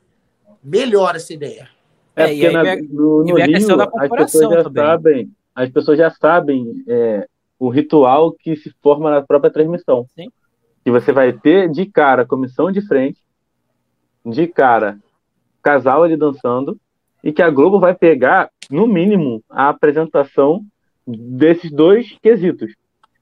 [0.63, 1.69] melhor essa ideia.
[2.17, 4.85] É, porque na, no, no Rio, as pessoas já também.
[4.85, 7.29] sabem, as pessoas já sabem é,
[7.59, 10.07] o ritual que se forma na própria transmissão.
[10.15, 10.31] Sim.
[10.83, 13.21] Que você vai ter de cara comissão de frente,
[14.25, 14.99] de cara
[15.63, 16.79] casal ali dançando,
[17.23, 20.65] e que a Globo vai pegar, no mínimo, a apresentação
[21.07, 22.73] desses dois quesitos.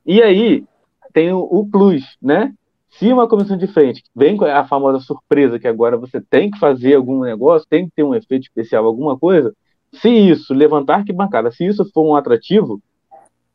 [0.05, 0.65] E aí
[1.13, 2.53] tem o, o plus, né?
[2.91, 6.59] Se uma comissão de frente vem com a famosa surpresa que agora você tem que
[6.59, 9.55] fazer algum negócio, tem que ter um efeito especial, alguma coisa,
[9.95, 12.81] se isso levantar que bancada, se isso for um atrativo,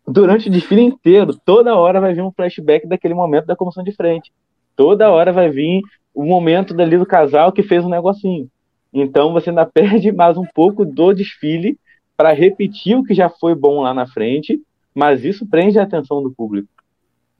[0.08, 3.92] durante o desfile inteiro, toda hora vai vir um flashback daquele momento da comissão de
[3.92, 4.32] frente.
[4.76, 5.82] Toda hora vai vir
[6.14, 8.50] o momento dali do casal que fez um negocinho.
[8.94, 11.78] Então você ainda perde mais um pouco do desfile
[12.18, 14.60] para repetir o que já foi bom lá na frente,
[14.94, 16.68] mas isso prende a atenção do público.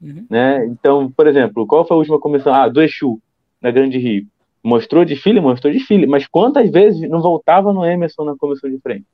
[0.00, 0.24] Uhum.
[0.30, 0.64] Né?
[0.66, 2.54] Então, por exemplo, qual foi a última comissão?
[2.54, 3.20] Ah, do Exu,
[3.60, 4.26] na Grande Rio.
[4.62, 5.40] Mostrou desfile?
[5.40, 6.06] Mostrou desfile.
[6.06, 9.06] Mas quantas vezes não voltava no Emerson na comissão de frente?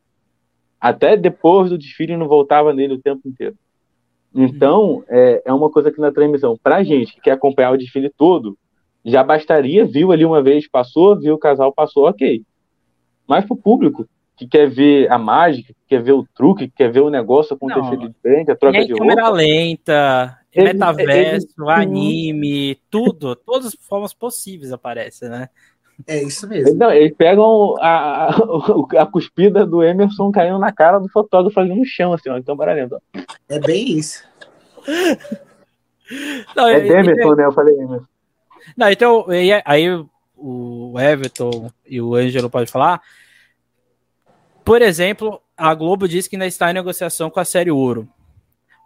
[0.79, 3.57] Até depois do desfile não voltava nele o tempo inteiro.
[4.35, 5.05] Então, uhum.
[5.09, 8.59] é, é uma coisa que na transmissão, pra gente que quer acompanhar o desfile todo,
[9.05, 12.43] já bastaria, viu ali uma vez, passou, viu o casal, passou, ok.
[13.27, 14.07] Mas pro público,
[14.37, 17.55] que quer ver a mágica, que quer ver o truque, que quer ver o negócio
[17.55, 19.07] acontecer de frente, a troca de roupa.
[19.07, 25.49] câmera lenta, ele, metaverso, ele, anime, tudo, todas as formas possíveis aparecem, né?
[26.09, 26.75] É isso mesmo.
[26.75, 31.73] Não, eles pegam a, a, a, cuspida do Emerson caindo na cara do fotógrafo ali
[31.75, 33.01] no chão, assim, ó, então lento.
[33.49, 34.25] É bem isso.
[36.57, 37.45] Não, é Emerson, né?
[37.45, 38.07] Eu falei Emerson.
[38.77, 39.27] Não, então,
[39.65, 39.87] aí
[40.37, 43.01] o Everton e o Ângelo podem falar.
[44.65, 48.09] Por exemplo, a Globo diz que ainda está em negociação com a série Ouro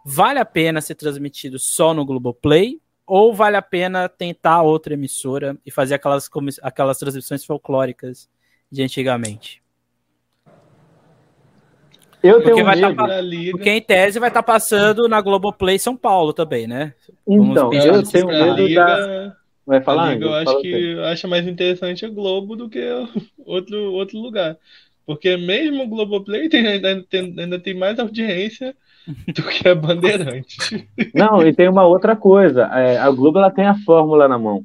[0.05, 5.57] vale a pena ser transmitido só no Globoplay ou vale a pena tentar outra emissora
[5.65, 6.29] e fazer aquelas,
[6.61, 8.29] aquelas transmissões folclóricas
[8.71, 9.61] de antigamente?
[12.21, 12.95] Eu porque tenho vai medo.
[12.95, 13.07] Tá,
[13.51, 16.93] porque em tese vai estar tá passando na Globoplay São Paulo também, né?
[17.25, 19.35] Então, eu tenho medo Liga, da...
[19.65, 22.81] Vai falar, Liga, eu acho que acha mais interessante a Globo do que
[23.45, 24.57] outro, outro lugar.
[25.09, 28.75] Porque mesmo o Globoplay tem, ainda, tem, ainda tem mais audiência
[29.07, 30.87] do que a Bandeirante.
[31.15, 32.65] Não, e tem uma outra coisa.
[32.65, 34.63] É, a Globo ela tem a fórmula na mão.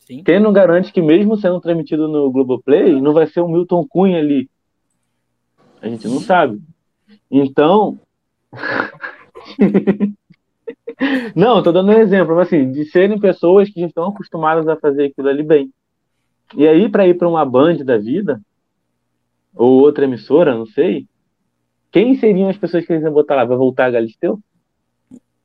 [0.00, 0.24] Sim.
[0.24, 4.18] Quem não garante que mesmo sendo transmitido no Globoplay, não vai ser o Milton Cunha
[4.18, 4.50] ali?
[5.80, 6.60] A gente não sabe.
[7.30, 7.96] Então.
[11.36, 14.74] não, tô dando um exemplo, mas assim, de serem pessoas que já estão acostumadas a
[14.74, 15.72] fazer aquilo ali bem.
[16.56, 18.40] E aí, para ir para uma Band da vida,
[19.54, 21.06] ou outra emissora, não sei,
[21.90, 23.44] quem seriam as pessoas que eles iam botar lá?
[23.44, 24.38] Vai voltar a Galisteu?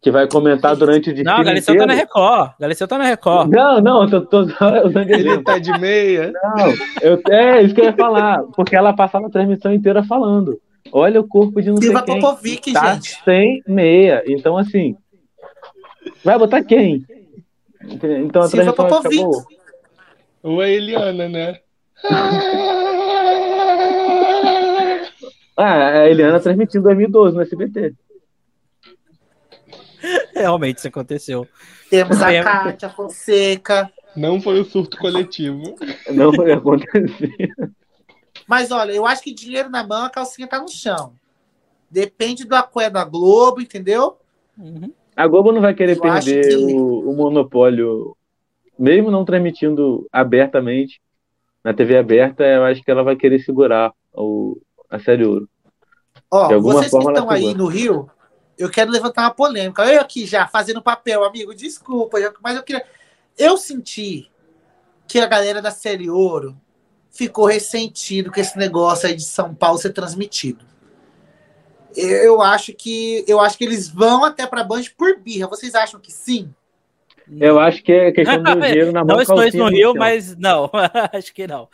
[0.01, 1.24] Que vai comentar durante o dia.
[1.24, 2.51] Não, Galisteu tá na Record.
[2.60, 3.49] Galisteu tá na Record.
[3.49, 4.41] Não, não, tô, tô
[4.86, 6.32] usando Ele tá de meia.
[6.32, 6.68] Não,
[7.01, 8.43] eu, é isso que eu ia falar.
[8.56, 10.62] Porque ela passava a transmissão inteira falando.
[10.91, 12.22] Olha o corpo de não Viva sei quem.
[12.22, 13.20] Popovic, tá gente.
[13.24, 14.24] sem meia.
[14.28, 14.95] Então, assim,
[16.24, 17.03] vai botar quem?
[17.82, 19.43] Então a Silva transmissão acabou.
[20.43, 21.60] Ou a Eliana, né?
[25.56, 27.93] Ah, a Eliana transmitindo 2012 no SBT.
[30.36, 31.47] Realmente isso aconteceu.
[31.89, 33.91] Temos a Kátia Fonseca.
[34.16, 35.76] Não foi o surto coletivo.
[36.12, 37.53] Não foi acontecer.
[38.47, 41.14] Mas olha, eu acho que dinheiro na mão, a calcinha tá no chão.
[41.89, 44.18] Depende do apoio da Globo, entendeu?
[44.58, 44.91] Uhum.
[45.16, 46.56] A Globo não vai querer eu perder que...
[46.56, 48.16] o, o monopólio,
[48.78, 51.01] mesmo não transmitindo abertamente
[51.64, 54.58] na TV aberta, eu acho que ela vai querer segurar o,
[54.89, 55.49] a série ouro.
[56.31, 58.09] Ó, vocês que estão aí no Rio,
[58.57, 59.86] eu quero levantar uma polêmica.
[59.86, 62.86] Eu aqui já fazendo papel, amigo, desculpa, mas eu queria.
[63.38, 64.29] Eu senti
[65.07, 66.55] que a galera da série ouro
[67.11, 70.65] ficou ressentido com esse negócio aí de São Paulo ser transmitido.
[71.95, 75.47] Eu acho que eu acho que eles vão até para Band por birra.
[75.47, 76.53] Vocês acham que sim?
[77.39, 79.15] Eu acho que é questão do dinheiro na mão.
[79.15, 80.69] Não estou no Rio, mas não,
[81.13, 81.69] acho que não.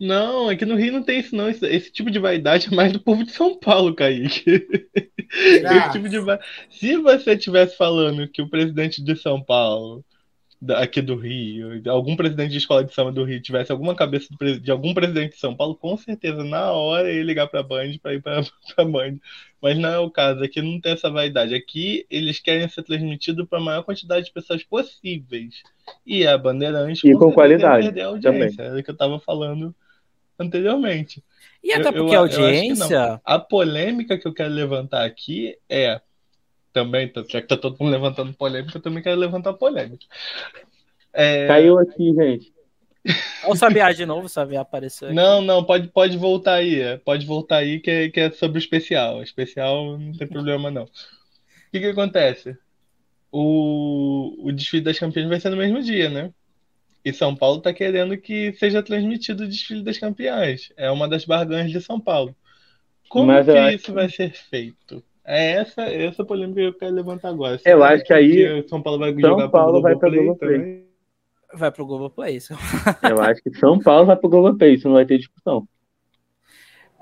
[0.00, 1.50] Não, aqui no Rio não tem isso, não.
[1.50, 4.66] Esse, esse, tipo de vaidade é mais do povo de São Paulo, Kaique.
[5.30, 6.18] esse tipo de
[6.70, 10.02] Se você estivesse falando que o presidente de São Paulo,
[10.76, 14.28] aqui do Rio, algum presidente de escola de samba do Rio tivesse alguma cabeça
[14.58, 18.14] de algum presidente de São Paulo, com certeza, na hora ele ligar pra Band pra
[18.14, 18.40] ir pra,
[18.74, 19.18] pra Band.
[19.60, 21.54] Mas não é o caso, aqui não tem essa vaidade.
[21.54, 25.62] Aqui eles querem ser transmitidos para a maior quantidade de pessoas possíveis.
[26.06, 27.92] E a Bandeirante e com, com qualidade.
[27.92, 28.54] Também.
[28.58, 29.74] Era o que eu tava falando
[30.42, 31.22] anteriormente.
[31.62, 33.20] E até porque eu, a audiência.
[33.24, 36.00] A polêmica que eu quero levantar aqui é.
[36.72, 40.06] Também, tá, já que tá todo mundo levantando polêmica, eu também quero levantar polêmica.
[41.12, 41.48] É...
[41.48, 42.52] Caiu aqui, gente.
[43.42, 45.08] Olha o Sabiá de novo, o Sabiá apareceu.
[45.08, 45.16] Aqui.
[45.16, 46.80] Não, não, pode, pode voltar aí.
[46.80, 49.18] É, pode voltar aí que é, que é sobre o especial.
[49.18, 50.84] O especial não tem problema, não.
[50.84, 50.88] O
[51.72, 52.56] que, que acontece?
[53.32, 56.32] O, o desfile das campeãs vai ser no mesmo dia, né?
[57.04, 60.72] E São Paulo está querendo que seja transmitido o desfile das campeãs.
[60.76, 62.34] É uma das barganhas de São Paulo.
[63.08, 63.92] Como Mas que isso acho...
[63.94, 65.02] vai ser feito?
[65.24, 67.58] É essa, essa polêmica que eu quero levantar agora.
[67.58, 70.84] Você eu acho que aí São Paulo vai São jogar Paulo vai para o Play
[71.52, 72.38] Vai pro Globoplay.
[73.10, 75.66] eu acho que São Paulo vai pro Globoplay, isso não vai ter discussão.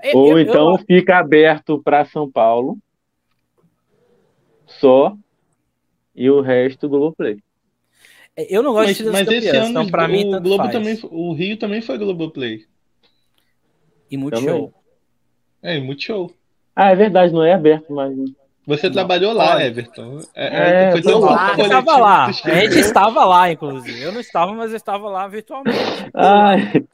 [0.01, 0.77] Eu, Ou eu, então eu...
[0.79, 2.77] fica aberto para São Paulo
[4.65, 5.15] só
[6.15, 7.37] e o resto do Globoplay.
[8.35, 10.29] É, eu não gosto mas, de das mas campeãs, esse ano então pra o mim
[10.31, 10.71] tanto Globo faz.
[10.71, 12.65] também, o Rio também foi Globoplay.
[14.09, 14.73] E Multishow.
[15.61, 16.31] É, e Multishow.
[16.75, 18.15] Ah, é verdade, não é aberto, mas.
[18.65, 18.93] Você Não.
[18.93, 19.65] trabalhou lá, Olha.
[19.65, 20.19] Everton.
[20.35, 24.01] É, É, foi eu teu lá, Eu estava lá, a gente estava lá, inclusive.
[24.01, 25.77] Eu não estava, mas eu estava lá virtualmente.
[26.13, 26.85] Ai,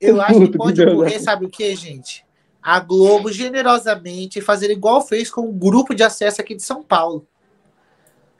[0.00, 2.24] Eu acho que pode ocorrer, sabe o que, gente?
[2.62, 7.26] A Globo generosamente fazer igual fez com o grupo de acesso aqui de São Paulo.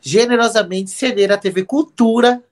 [0.03, 2.45] Generosamente ceder a TV Cultura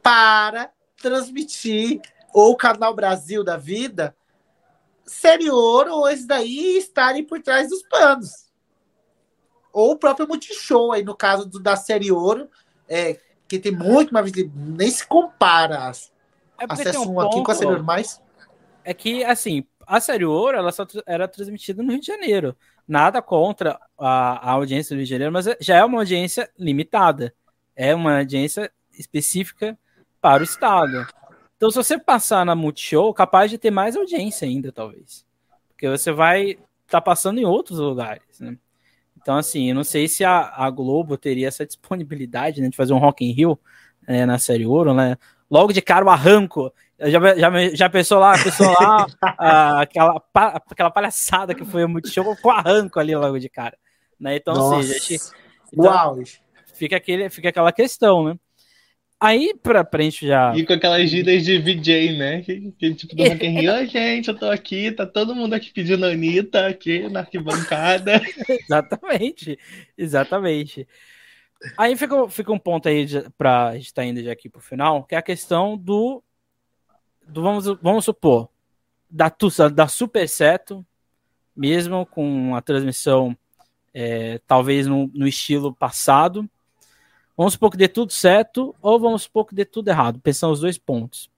[0.00, 2.00] para transmitir
[2.32, 4.16] ou o Canal Brasil da vida,
[5.04, 8.48] Série Ouro ou esse daí estarem por trás dos panos.
[9.72, 12.48] Ou o próprio Multishow, aí no caso do, da Série Ouro,
[12.88, 13.18] é,
[13.48, 15.90] que tem muito mais visibilidade, nem se compara
[16.56, 17.84] É porque tem acesso um 1 aqui com a Série Ouro
[18.84, 22.56] é que, assim, a Série Ouro ela só era transmitida no Rio de Janeiro.
[22.90, 27.32] Nada contra a, a audiência do Rio de Janeiro, mas já é uma audiência limitada.
[27.76, 29.78] É uma audiência específica
[30.20, 31.06] para o Estado.
[31.56, 35.24] Então, se você passar na Multishow, capaz de ter mais audiência ainda, talvez.
[35.68, 38.58] Porque você vai estar passando em outros lugares, né?
[39.22, 42.92] Então, assim, eu não sei se a, a Globo teria essa disponibilidade né, de fazer
[42.92, 43.56] um Rock in Rio
[44.08, 45.16] né, na Série Ouro, né?
[45.48, 46.72] Logo de cara o arranco.
[47.00, 49.06] Já, já, já pensou lá, pensou lá
[49.38, 53.76] ah, aquela, pa- aquela palhaçada que foi o Multishow com arranco ali logo de cara.
[54.18, 54.36] Né?
[54.36, 55.18] Então, assim, a gente,
[55.72, 56.18] então, Uau!
[56.74, 58.34] fica, aquele, fica aquela questão, né?
[59.18, 60.54] Aí, pra, pra gente já.
[60.56, 62.40] E com aquelas gírias de VJ, né?
[62.40, 65.52] Que, que tipo do Rock in Rio, "Oi, gente, eu tô aqui, tá todo mundo
[65.52, 68.20] aqui pedindo a Anitta aqui na arquibancada.
[68.48, 69.58] Exatamente,
[69.96, 70.88] exatamente.
[71.76, 75.04] Aí fica, fica um ponto aí pra a gente estar indo já aqui pro final,
[75.04, 76.22] que é a questão do
[77.34, 78.48] vamos, vamos supor,
[79.30, 80.84] tu- da Super Seto,
[81.56, 83.36] mesmo com a transmissão
[83.94, 86.48] é, talvez no, no estilo passado,
[87.36, 90.60] vamos supor que dê tudo certo ou vamos supor que dê tudo errado, pensando os
[90.60, 91.30] dois pontos.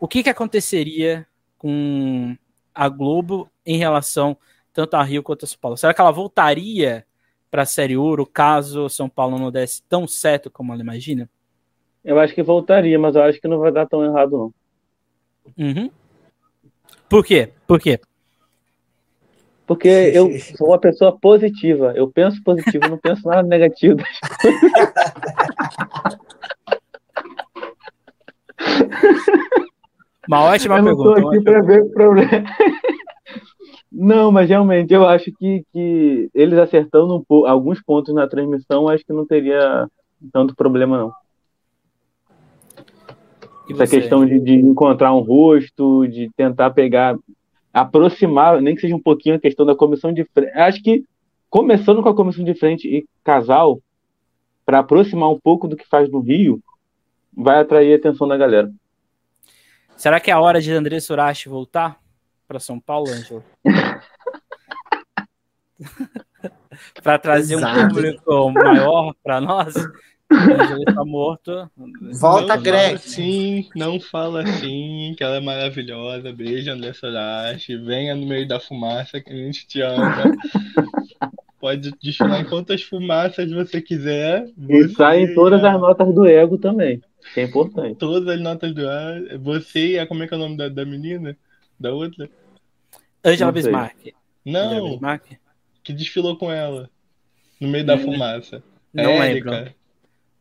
[0.00, 1.26] O que, que aconteceria
[1.56, 2.36] com
[2.74, 4.36] a Globo em relação
[4.72, 5.76] tanto a Rio quanto a São Paulo?
[5.76, 7.04] Será que ela voltaria
[7.50, 11.28] para a Série Ouro caso São Paulo não desse tão certo como ela imagina?
[12.04, 14.54] eu acho que voltaria, mas eu acho que não vai dar tão errado, não.
[15.56, 15.90] Uhum.
[17.08, 17.50] Por quê?
[17.66, 18.00] Por quê?
[19.66, 21.92] Porque eu sou uma pessoa positiva.
[21.94, 23.98] Eu penso positivo, eu não penso nada negativo.
[30.28, 31.20] Uma ótima eu não pergunta.
[31.20, 32.28] uma aqui para ver o problema.
[33.90, 39.02] Não, mas realmente eu acho que, que eles acertando um alguns pontos na transmissão, acho
[39.02, 39.88] que não teria
[40.30, 41.12] tanto problema, não.
[43.68, 44.00] E Essa você?
[44.00, 47.16] questão de, de encontrar um rosto, de tentar pegar,
[47.72, 50.50] aproximar, nem que seja um pouquinho a questão da comissão de frente.
[50.52, 51.04] Acho que
[51.50, 53.80] começando com a comissão de frente e casal,
[54.64, 56.60] para aproximar um pouco do que faz no Rio,
[57.34, 58.70] vai atrair a atenção da galera.
[59.96, 61.98] Será que é a hora de André Surashi voltar
[62.46, 63.42] para São Paulo, Ângelo?
[67.02, 67.88] para trazer um Exato.
[67.88, 69.74] público maior para nós?
[71.06, 71.70] Morto.
[72.20, 72.84] Volta, não Greg.
[72.86, 76.32] fala assim, não fala assim, que ela é maravilhosa.
[76.32, 77.76] Beijo, André Sorachi.
[77.76, 80.32] Venha no meio da fumaça que a gente te ama.
[81.60, 84.46] Pode desfilar em quantas fumaças você quiser.
[84.56, 87.02] E Você sai em todas e as notas do ego também,
[87.34, 87.96] que é importante.
[87.96, 89.20] Todas as notas do ar.
[89.40, 90.06] Você e a.
[90.06, 91.36] Como é que é o nome da, da menina?
[91.80, 92.28] Da outra?
[93.24, 93.54] Angela Não.
[93.54, 94.14] Bismarck.
[94.44, 95.24] Não, Bismarck?
[95.82, 96.88] que desfilou com ela.
[97.60, 98.62] No meio da Não- fumaça.
[98.94, 99.50] Não Érica.
[99.50, 99.74] lembro.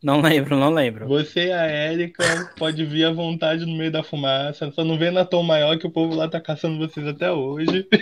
[0.01, 1.07] Não lembro, não lembro.
[1.07, 4.71] Você e a Érica pode vir à vontade no meio da fumaça.
[4.71, 7.87] Só não vem na tom maior que o povo lá tá caçando vocês até hoje.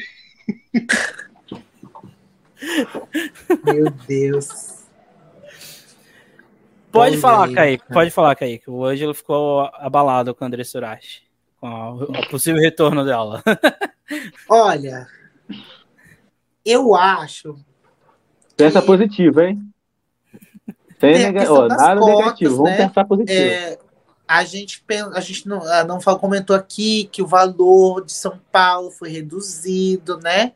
[3.63, 4.85] Meu Deus.
[6.91, 7.53] Pode falar, aí.
[7.53, 7.85] Kaique.
[7.91, 8.69] Pode falar, Kaique.
[8.69, 11.23] O Ângelo ficou abalado com a André Surashi.
[11.59, 11.67] Com
[12.03, 13.43] o possível retorno dela.
[14.49, 15.07] Olha,
[16.65, 17.57] eu acho.
[18.55, 19.61] Pensa que, positivo, hein?
[20.99, 21.67] Sem Tem a nega...
[21.67, 22.77] das nada cotas, negativo, vamos né?
[22.87, 23.39] pensar positivo.
[23.39, 23.77] é,
[24.27, 24.83] a gente,
[25.13, 30.53] a gente não, não comentou aqui que o valor de São Paulo foi reduzido, né?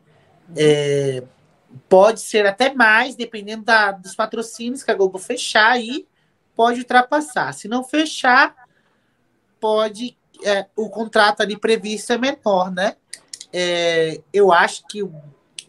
[0.55, 1.23] É,
[1.87, 6.07] pode ser até mais, dependendo da, dos patrocínios que a Globo fechar aí,
[6.55, 7.53] pode ultrapassar.
[7.53, 8.55] Se não fechar,
[9.59, 10.17] pode.
[10.43, 12.95] É, o contrato ali previsto é menor, né?
[13.51, 15.13] É, eu acho que o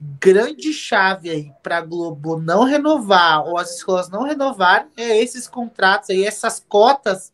[0.00, 5.46] grande chave aí para a Globo não renovar ou as escolas não renovarem é esses
[5.46, 7.32] contratos aí, essas cotas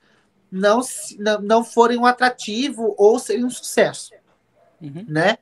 [0.51, 0.81] não,
[1.19, 4.12] não, não forem um atrativo ou serem um sucesso,
[4.81, 5.05] uhum.
[5.07, 5.39] né?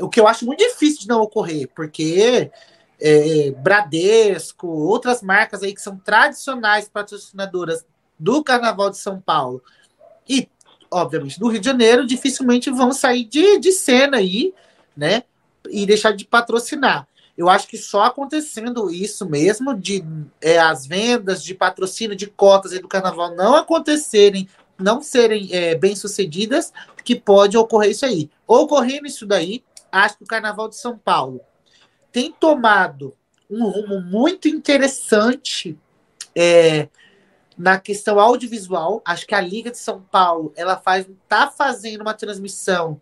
[0.00, 2.50] O que eu acho muito difícil de não ocorrer, porque
[3.00, 7.84] é, Bradesco, outras marcas aí que são tradicionais patrocinadoras
[8.18, 9.62] do Carnaval de São Paulo
[10.28, 10.48] e,
[10.90, 14.52] obviamente, do Rio de Janeiro, dificilmente vão sair de, de cena aí,
[14.96, 15.22] né?
[15.70, 17.06] E deixar de patrocinar.
[17.36, 20.04] Eu acho que só acontecendo isso mesmo, de
[20.40, 24.48] é, as vendas de patrocínio de cotas do carnaval não acontecerem,
[24.78, 26.72] não serem é, bem sucedidas,
[27.04, 28.30] que pode ocorrer isso aí.
[28.46, 31.40] Ocorrendo isso daí, acho que o carnaval de São Paulo
[32.12, 33.16] tem tomado
[33.50, 35.76] um rumo muito interessante
[36.34, 36.88] é,
[37.58, 39.02] na questão audiovisual.
[39.04, 43.00] Acho que a Liga de São Paulo ela faz, tá fazendo uma transmissão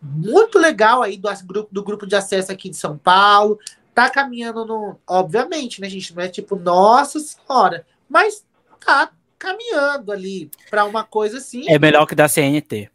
[0.00, 3.58] muito legal aí do grupo, do grupo de acesso aqui de São Paulo.
[3.94, 4.98] Tá caminhando no.
[5.06, 6.14] Obviamente, né, gente?
[6.14, 8.44] Não é tipo, nossa senhora, mas
[8.84, 11.64] tá caminhando ali para uma coisa assim.
[11.68, 12.90] É melhor que da CNT.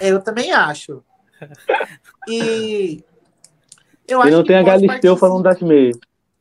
[0.00, 1.02] Eu também acho.
[2.28, 3.02] E.
[4.06, 5.96] Eu e não tem a Galisteu falando das meias.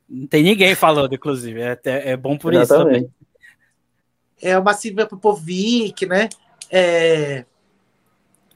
[0.07, 1.61] Não tem ninguém falando, inclusive.
[1.61, 2.97] É, é bom por Exatamente.
[2.97, 3.13] isso também.
[4.41, 6.29] É uma Silvia Popovic, né?
[6.71, 7.45] É,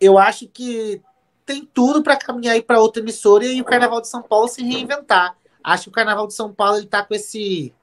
[0.03, 1.01] eu acho que
[1.45, 5.37] tem tudo para caminhar para outra emissora e o Carnaval de São Paulo se reinventar.
[5.63, 7.73] Acho que o Carnaval de São Paulo ele tá com esse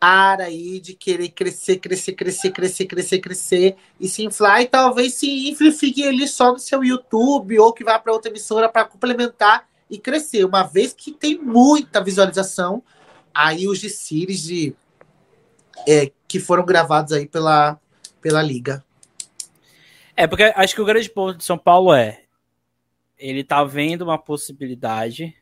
[0.00, 5.14] ar aí de querer crescer, crescer, crescer, crescer, crescer, crescer e se inflar e talvez
[5.14, 8.84] se infle fique ali só no seu YouTube ou que vá para outra emissora para
[8.84, 10.44] complementar e crescer.
[10.44, 12.82] Uma vez que tem muita visualização,
[13.32, 14.74] aí os de series de,
[15.86, 17.78] é, que foram gravados aí pela,
[18.20, 18.84] pela liga.
[20.18, 22.22] É, porque acho que o grande ponto de São Paulo é
[23.16, 25.32] ele tá vendo uma possibilidade,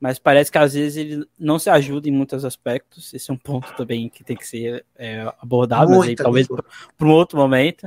[0.00, 3.12] mas parece que às vezes ele não se ajuda em muitos aspectos.
[3.12, 7.06] Esse é um ponto também que tem que ser é, abordado, mas aí, talvez para
[7.06, 7.86] um outro momento.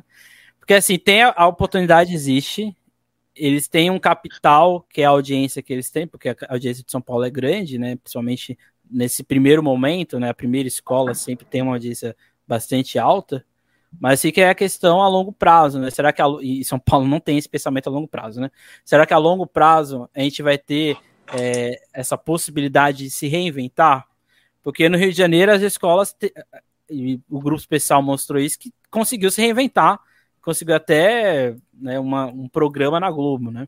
[0.59, 2.77] Porque assim, tem a, a, oportunidade existe,
[3.35, 6.91] eles têm um capital que é a audiência que eles têm, porque a audiência de
[6.91, 7.95] São Paulo é grande, né?
[7.95, 8.55] Principalmente
[8.87, 10.29] nesse primeiro momento, né?
[10.29, 12.15] A primeira escola sempre tem uma audiência
[12.47, 13.43] bastante alta.
[13.99, 15.89] Mas fica é a questão a longo prazo, né?
[15.89, 18.51] Será que a, e São Paulo não tem esse pensamento a longo prazo, né?
[18.85, 20.97] Será que a longo prazo a gente vai ter
[21.33, 24.05] é, essa possibilidade de se reinventar?
[24.61, 26.33] Porque no Rio de Janeiro as escolas te,
[26.89, 29.99] e o grupo especial mostrou isso que conseguiu se reinventar,
[30.41, 33.67] conseguiu até né, uma, um programa na Globo, né?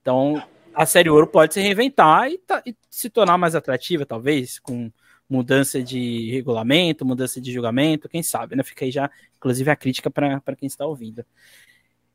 [0.00, 0.42] Então
[0.74, 4.90] a série Ouro pode se reinventar e, e se tornar mais atrativa, talvez, com
[5.34, 8.62] mudança de regulamento, mudança de julgamento, quem sabe, né?
[8.62, 11.24] Fica aí já, inclusive, a crítica para quem está ouvindo.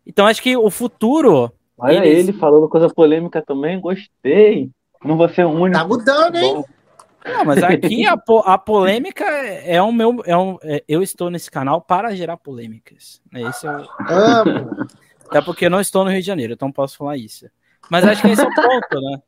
[0.06, 1.52] Então, acho que o futuro.
[1.78, 2.28] Olha eles...
[2.30, 4.70] ele falando coisa polêmica também, gostei.
[5.04, 5.78] Não vou ser o único.
[5.78, 6.64] Tá mudando, hein?
[7.26, 10.22] Não, mas aqui a, po a polêmica é o meu.
[10.26, 13.22] É um, é, eu estou nesse canal para gerar polêmicas.
[13.32, 13.42] Né?
[13.44, 13.88] Esse é o...
[14.10, 14.88] Amo.
[15.28, 17.46] Até porque eu não estou no Rio de Janeiro, então posso falar isso.
[17.90, 19.22] Mas acho que esse é o ponto, né?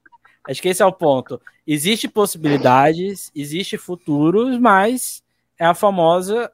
[0.48, 1.40] Acho que esse é o ponto.
[1.66, 5.24] Existe possibilidades, existe futuros, mas
[5.58, 6.52] é a famosa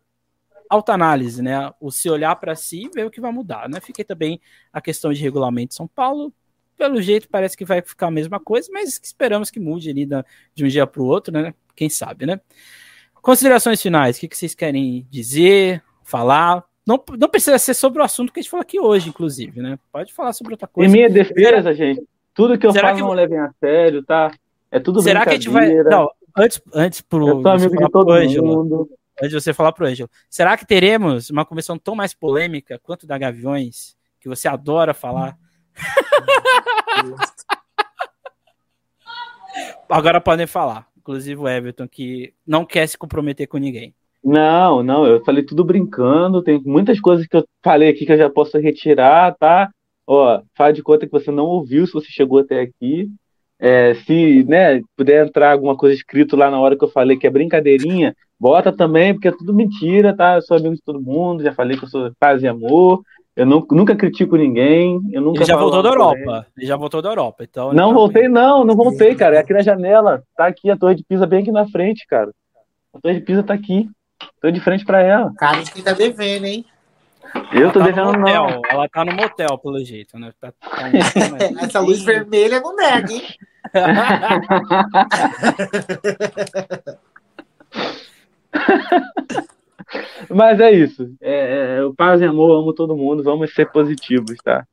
[0.69, 1.71] autoanálise, né?
[1.79, 3.79] O se olhar para si e ver o que vai mudar, né?
[3.79, 6.33] Fiquei também a questão de regulamento de São Paulo.
[6.77, 10.05] Pelo jeito parece que vai ficar a mesma coisa, mas esperamos que mude ali
[10.53, 11.53] de um dia para o outro, né?
[11.75, 12.39] Quem sabe, né?
[13.21, 16.63] Considerações finais, o que, vocês querem dizer, falar?
[16.85, 19.79] Não, não precisa ser sobre o assunto que a gente falou aqui hoje, inclusive, né?
[19.91, 20.89] Pode falar sobre outra coisa.
[20.89, 22.03] Em minha defesa, gente,
[22.37, 23.03] tudo que eu Será falo que...
[23.03, 24.31] não levem a sério, tá?
[24.69, 25.73] É tudo Será que a gente vai.
[25.73, 26.07] Não,
[26.37, 27.27] antes, antes pro.
[27.27, 28.13] Eu sou amigo de todo
[28.45, 28.87] mundo.
[29.19, 30.07] Antes de você falar pro Ângelo.
[30.29, 33.97] Será que teremos uma convenção tão mais polêmica quanto da Gaviões?
[34.19, 35.35] Que você adora falar.
[39.89, 40.85] Agora podem falar.
[40.95, 43.95] Inclusive o Everton, que não quer se comprometer com ninguém.
[44.23, 46.43] Não, não, eu falei tudo brincando.
[46.43, 49.71] Tem muitas coisas que eu falei aqui que eu já posso retirar, tá?
[50.07, 53.09] Ó, faz de conta que você não ouviu se você chegou até aqui.
[53.59, 57.25] É, se né, puder entrar alguma coisa escrito lá na hora que eu falei que
[57.25, 60.35] é brincadeirinha, bota também, porque é tudo mentira, tá?
[60.35, 63.01] Eu sou amigo de todo mundo, já falei que eu sou paz e amor.
[63.35, 64.99] Eu não, nunca critico ninguém.
[65.11, 66.47] Eu nunca ele já voltou da Europa.
[66.57, 67.43] Ele já voltou da Europa.
[67.43, 69.35] Então não tá voltei, não, não voltei, cara.
[69.35, 70.23] É aqui na janela.
[70.35, 72.31] Tá aqui a Torre de Pisa bem aqui na frente, cara.
[72.93, 73.87] A Torre de Pisa tá aqui.
[74.41, 75.31] Tô de frente pra ela.
[75.37, 76.65] Cara, de quem tá devendo, hein?
[77.53, 78.43] Eu tô Ela tá devendo no não.
[78.45, 80.31] motel, Ela tá no motel, pelo jeito, né?
[80.39, 80.91] Tá- tá um-
[81.65, 83.23] Essa luz vermelha não nega, hein?
[90.29, 91.09] Mas é isso.
[91.21, 94.65] É, é, o paz e amor, amo todo mundo, vamos ser positivos, tá?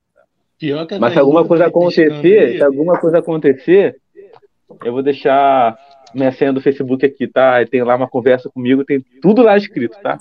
[0.59, 3.96] Pior que Mas se alguma coisa tá acontecer, se alguma coisa acontecer,
[4.84, 5.76] eu vou deixar
[6.14, 7.64] minha senha do Facebook aqui, tá?
[7.66, 10.18] Tem lá uma conversa comigo, tem tudo lá escrito, tá?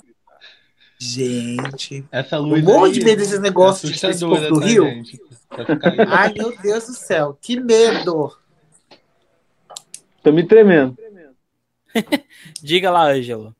[0.98, 2.04] Gente.
[2.10, 4.84] Essa luz morro aí de medo desses negócios de do tá, Rio.
[4.84, 5.20] gente?
[5.66, 5.96] Ficar aí.
[6.08, 7.38] Ai, meu Deus do céu.
[7.40, 8.32] Que medo.
[10.22, 10.96] Tô me tremendo.
[12.62, 13.54] Diga lá, Ângelo.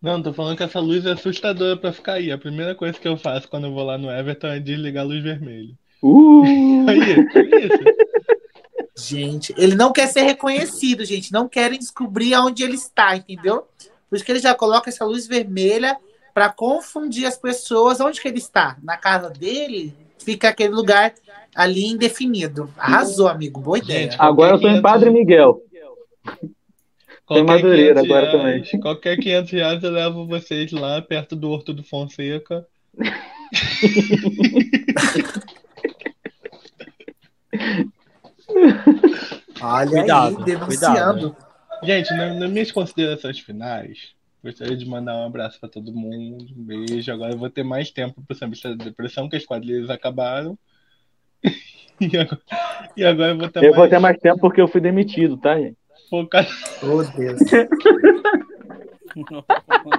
[0.00, 2.30] Não, tô falando que essa luz é assustadora pra ficar aí.
[2.30, 5.06] A primeira coisa que eu faço quando eu vou lá no Everton é desligar a
[5.06, 5.74] luz vermelha.
[6.02, 6.88] Uh!
[6.88, 9.08] Aí, que isso?
[9.08, 11.32] Gente, ele não quer ser reconhecido, gente.
[11.32, 13.66] Não querem descobrir aonde ele está, entendeu?
[14.08, 15.96] Por isso que ele já coloca essa luz vermelha
[16.38, 18.00] para confundir as pessoas.
[18.00, 18.76] Onde que ele está?
[18.80, 19.92] Na casa dele?
[20.20, 21.12] Fica aquele lugar
[21.52, 22.72] ali indefinido.
[22.78, 23.60] Arrasou, amigo.
[23.60, 24.02] Boa ideia.
[24.02, 25.60] Gente, Agora eu tô em Padre Miguel.
[27.26, 31.74] Tem Madureira 500 agora reais, Qualquer 500 reais eu levo vocês lá perto do Horto
[31.74, 32.64] do Fonseca.
[39.60, 41.36] Olha Cuidado, aí, denunciando.
[41.82, 44.12] Gente, na- nas minhas considerações finais,
[44.42, 47.12] gostaria de mandar um abraço pra todo mundo, um beijo.
[47.12, 50.58] Agora eu vou ter mais tempo pro Sambista da Depressão, que as quadrilhas acabaram.
[52.00, 52.40] E agora,
[52.96, 55.36] e agora eu vou ter Eu vou mais ter mais tempo porque eu fui demitido,
[55.36, 55.76] tá, gente?
[56.08, 56.48] focado.
[56.82, 57.40] Oh, Deus.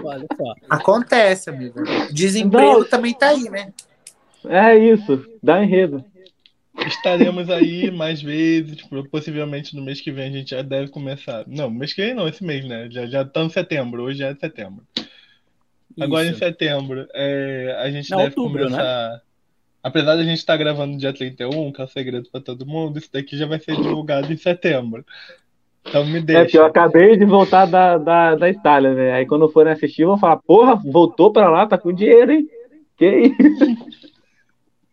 [0.04, 0.54] Olha só.
[0.70, 1.84] Acontece, amigo.
[2.12, 2.86] Desemprego Não.
[2.86, 3.74] também tá aí, né?
[4.46, 6.04] É isso, dá enredo.
[6.88, 11.44] Estaremos aí mais vezes, possivelmente no mês que vem a gente já deve começar.
[11.48, 12.88] Não, mês que vem não, esse mês, né?
[12.92, 14.84] Já já tá em setembro, hoje já é setembro.
[16.00, 19.22] Agora em setembro, é, a gente Não, deve outubro, começar.
[19.84, 22.98] Apesar da gente estar gravando no dia 31, que é o segredo pra todo mundo,
[23.00, 25.06] isso daqui já vai ser divulgado em setembro.
[25.86, 26.66] Então me É que eu deixa.
[26.66, 29.14] acabei de voltar da, da, da Itália, né?
[29.14, 32.48] Aí quando forem assistir, vão falar, porra, voltou pra lá, tá com dinheiro, hein?
[32.98, 33.66] Que isso?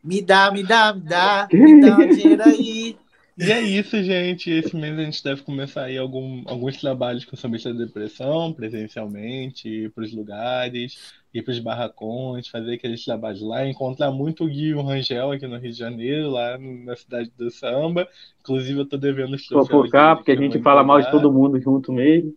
[0.06, 1.48] Me dá, me dá, me dá.
[1.52, 2.96] Me dá um dinheiro aí.
[3.36, 4.50] E é isso, gente.
[4.50, 8.52] Esse mês a gente deve começar aí algum, alguns trabalhos com o Sambista da Depressão,
[8.52, 14.44] presencialmente, ir para os lugares, ir para os barracões, fazer aqueles trabalhos lá, encontrar muito
[14.44, 18.08] o Gui e o Rangel aqui no Rio de Janeiro, lá na cidade do samba.
[18.40, 21.92] Inclusive, eu tô devendo os Fofocar, porque a gente fala mal de todo mundo junto
[21.92, 22.32] mesmo.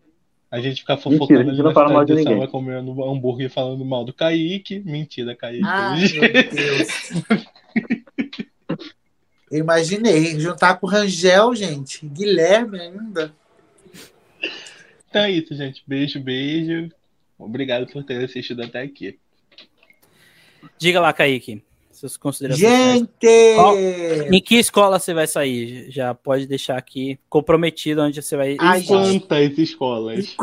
[0.52, 2.34] A gente fica Mentira, fofocando a gente não na fala mal cidade de do ninguém.
[2.34, 4.80] samba, comendo hambúrguer e falando mal do Kaique.
[4.80, 5.64] Mentira, Kaique.
[5.64, 6.88] Ai, meu Deus.
[9.52, 10.40] Eu imaginei.
[10.40, 12.06] Juntar com o Rangel, gente.
[12.06, 13.34] Guilherme ainda.
[15.10, 15.84] Então é isso, gente.
[15.88, 16.92] Beijo, beijo.
[17.38, 19.18] Obrigado por ter assistido até aqui.
[20.78, 21.64] Diga lá, Kaique.
[22.00, 22.62] Suas considerações.
[22.62, 24.30] Gente!
[24.32, 25.92] Em que escola você vai sair?
[25.92, 28.56] Já pode deixar aqui comprometido onde você vai.
[28.58, 28.84] Ai.
[28.84, 30.34] Quantas escolas?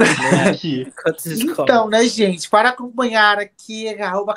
[1.02, 1.58] Quantas escolas?
[1.58, 2.50] Então, né, gente?
[2.50, 4.34] Para acompanhar aqui, arroba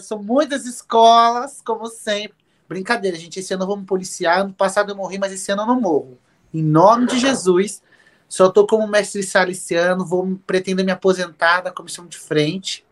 [0.00, 2.38] são muitas escolas, como sempre.
[2.66, 3.40] Brincadeira, gente.
[3.40, 4.40] Esse ano eu vou me policiar.
[4.40, 6.16] Ano passado eu morri, mas esse ano eu não morro.
[6.54, 7.82] Em nome de Jesus.
[8.26, 12.86] Só tô como mestre saliciano, vou pretendo me aposentar da comissão de frente.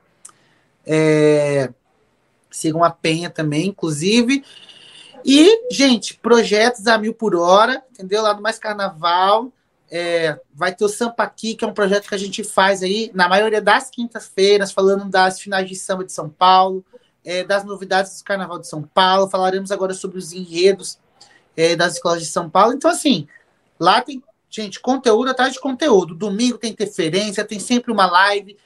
[0.84, 1.70] É,
[2.56, 4.44] sigam a Penha também, inclusive.
[5.24, 8.22] E, gente, projetos a mil por hora, entendeu?
[8.22, 9.52] Lá no Mais Carnaval.
[9.88, 13.10] É, vai ter o Sampa Aqui, que é um projeto que a gente faz aí
[13.14, 16.84] na maioria das quintas-feiras, falando das finais de samba de São Paulo,
[17.24, 19.30] é, das novidades do Carnaval de São Paulo.
[19.30, 20.98] Falaremos agora sobre os enredos
[21.56, 22.72] é, das escolas de São Paulo.
[22.72, 23.28] Então, assim,
[23.78, 26.16] lá tem, gente, conteúdo atrás de conteúdo.
[26.16, 28.56] Domingo tem interferência, tem sempre uma live,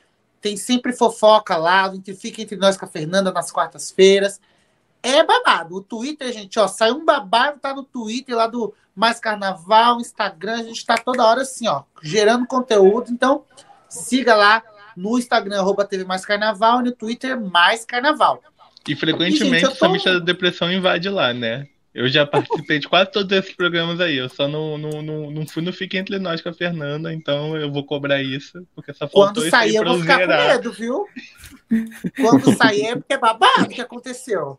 [0.41, 4.41] tem sempre fofoca lá, entre, fica entre nós com a Fernanda nas quartas-feiras.
[5.03, 5.77] É babado.
[5.77, 10.61] O Twitter, gente, ó, sai um babado, tá no Twitter lá do Mais Carnaval, Instagram,
[10.61, 13.11] a gente tá toda hora assim, ó, gerando conteúdo.
[13.11, 13.45] Então,
[13.89, 14.63] siga lá
[14.97, 18.43] no Instagram, arroba TV Mais Carnaval, e no Twitter, Mais Carnaval.
[18.87, 21.67] E E, frequentemente gente, eu o tô- Sambista da Depressão invade lá, né?
[21.93, 24.17] Eu já participei de quase todos esses programas aí.
[24.17, 27.57] Eu só não, não, não, não fui no Fique Entre Nós com a Fernanda, então
[27.57, 30.49] eu vou cobrar isso, porque só faltou Quando isso sair, eu vou ficar com zerar.
[30.49, 31.07] medo, viu?
[32.17, 34.59] Quando sair, é porque é babado o que aconteceu.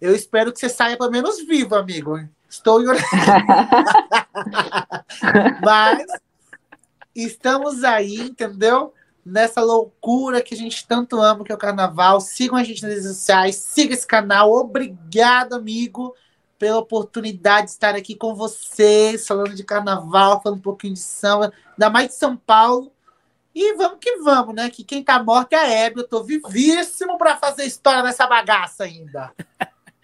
[0.00, 2.16] Eu espero que você saia pelo menos vivo, amigo.
[2.48, 2.80] Estou.
[5.60, 6.06] Mas
[7.14, 8.94] estamos aí, entendeu?
[9.26, 12.20] Nessa loucura que a gente tanto ama, que é o carnaval.
[12.20, 14.52] Sigam a gente nas redes sociais, siga esse canal.
[14.52, 16.14] Obrigado, amigo,
[16.58, 21.52] pela oportunidade de estar aqui com vocês, falando de carnaval, falando um pouquinho de samba,
[21.72, 22.92] ainda mais de São Paulo.
[23.54, 24.70] E vamos que vamos, né?
[24.70, 26.00] Que quem tá morto é a Hebe.
[26.00, 29.32] Eu tô vivíssimo para fazer história nessa bagaça ainda.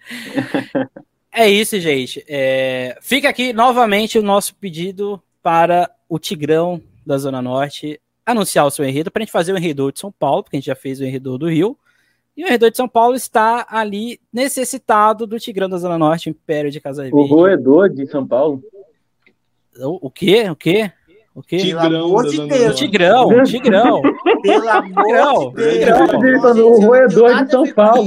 [1.31, 2.23] é isso, gente.
[2.27, 2.97] É...
[3.01, 8.83] Fica aqui novamente o nosso pedido para o Tigrão da Zona Norte anunciar o seu
[8.83, 10.99] enredo para a gente fazer o enredo de São Paulo, porque a gente já fez
[10.99, 11.77] o enredo do Rio.
[12.35, 16.69] E o enredo de São Paulo está ali necessitado do Tigrão da Zona Norte, Império
[16.69, 18.61] de Casa O roedor de São Paulo.
[19.77, 20.49] O, o quê?
[20.49, 20.91] O quê?
[21.35, 21.57] O quê?
[21.57, 22.75] Tigrão, Pelo amor de Deus.
[22.77, 24.01] Tigrão, Tigrão.
[24.41, 25.73] Pelo amor de
[26.23, 26.57] Deus.
[26.57, 28.05] O roedor de São Paulo.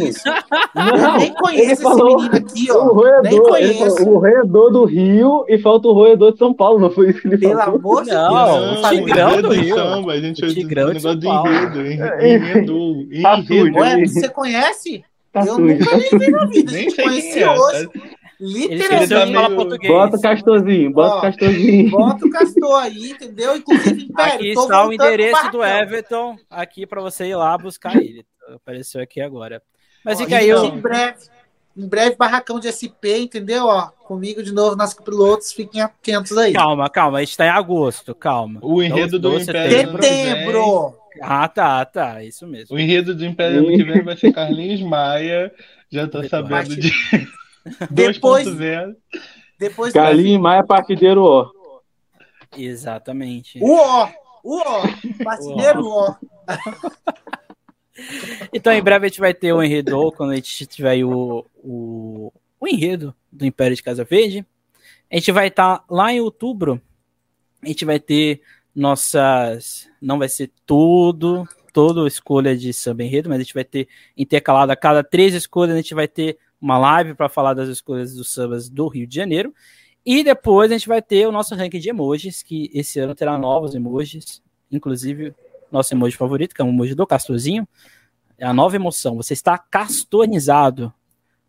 [0.75, 2.85] Não, eu nem conheço falou, esse menino aqui, ó.
[2.87, 6.91] O roedor, falou, o roedor do Rio e falta o roedor de São Paulo, não
[6.91, 7.77] foi isso que ele Pelo falou?
[7.77, 8.23] amor de Deus.
[8.23, 9.75] Não, o Tigrão do Rio.
[9.77, 11.51] Samba, a gente o Tigrão de São Paulo.
[11.51, 11.87] Enredo,
[13.13, 13.79] enredo.
[13.79, 15.05] Ué, você conhece?
[15.31, 16.73] Tá eu nunca nem vi na vida.
[16.73, 17.89] A gente conhece é, hoje.
[18.41, 19.13] Literalmente.
[19.15, 19.93] Ele fala português.
[19.93, 21.91] Bota o castorzinho, bota Ó, o castorzinho.
[21.91, 23.57] Bota o castor aí, entendeu?
[23.57, 28.25] Inclusive, Império, aqui está o endereço do Everton, aqui para você ir lá buscar ele.
[28.55, 29.61] Apareceu aqui agora.
[30.05, 30.51] Mas fica aí.
[30.51, 31.17] Em breve,
[31.77, 33.67] em breve, barracão de SP, entendeu?
[33.67, 36.53] Ó, comigo de novo nas pilotos, fiquem atentos aí.
[36.53, 38.61] Calma, calma, a gente está em agosto, calma.
[38.63, 39.93] O enredo do Império.
[40.01, 40.95] Setembro!
[41.21, 42.77] Ah, tá, tá, isso mesmo.
[42.77, 45.53] O enredo do Império ano que vem vai ser Carlinhos Maia.
[45.91, 46.93] Já tô sabendo de.
[47.91, 48.47] Depois,
[49.59, 51.51] depois Galinha e Maia partideiro ó.
[52.57, 53.59] Exatamente.
[53.63, 54.09] O ó,
[54.43, 54.83] o ó,
[55.23, 56.15] partideiro ó.
[58.55, 62.33] então em breve a gente vai ter o enredo quando a gente tiver o, o,
[62.61, 64.47] o enredo do Império de Casa Verde.
[65.11, 66.81] A gente vai estar tá lá em outubro.
[67.63, 68.41] A gente vai ter
[68.75, 69.89] nossas.
[70.01, 74.71] Não vai ser tudo, toda escolha de samba enredo, mas a gente vai ter intercalado
[74.71, 78.33] a cada três escolhas, a gente vai ter uma live para falar das escolhas dos
[78.33, 79.55] sambas do Rio de Janeiro.
[80.05, 83.37] E depois a gente vai ter o nosso ranking de emojis, que esse ano terá
[83.37, 85.35] novos emojis, inclusive
[85.71, 87.69] nosso emoji favorito, que é o emoji do Castorzinho.
[88.39, 89.17] É a nova emoção.
[89.17, 90.93] Você está castornizado.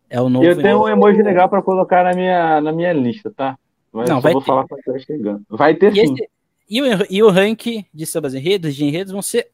[0.08, 0.44] É o novo.
[0.44, 0.84] Eu tenho emoji.
[0.84, 3.56] um emoji legal para colocar na minha, na minha lista, tá?
[3.92, 4.46] Mas Não, vai vou ter.
[4.46, 5.42] falar quando estiver chegando.
[5.48, 6.14] Vai ter e sim.
[6.14, 6.28] Esse,
[6.68, 9.48] e, o, e o ranking de sambas enredos, de enredos, vão ser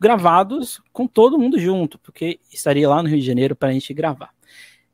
[0.00, 3.92] gravados com todo mundo junto, porque estaria lá no Rio de Janeiro para a gente
[3.92, 4.30] gravar.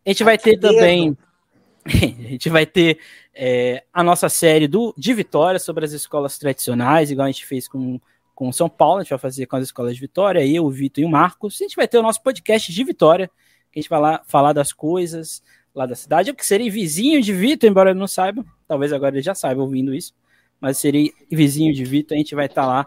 [0.06, 1.18] A gente vai ter também.
[1.84, 2.98] a gente vai ter
[3.34, 7.66] é, a nossa série do, de Vitória sobre as escolas tradicionais, igual a gente fez
[7.66, 8.00] com,
[8.32, 11.02] com São Paulo, a gente vai fazer com as escolas de Vitória, eu, o Vitor
[11.02, 11.58] e o Marcos.
[11.60, 13.28] A gente vai ter o nosso podcast de Vitória,
[13.72, 15.42] que a gente vai lá falar das coisas
[15.74, 16.30] lá da cidade.
[16.30, 19.60] Eu que serei vizinho de Vitor, embora ele não saiba, talvez agora ele já saiba
[19.60, 20.14] ouvindo isso,
[20.60, 22.86] mas serei vizinho de Vitor, a gente vai estar tá lá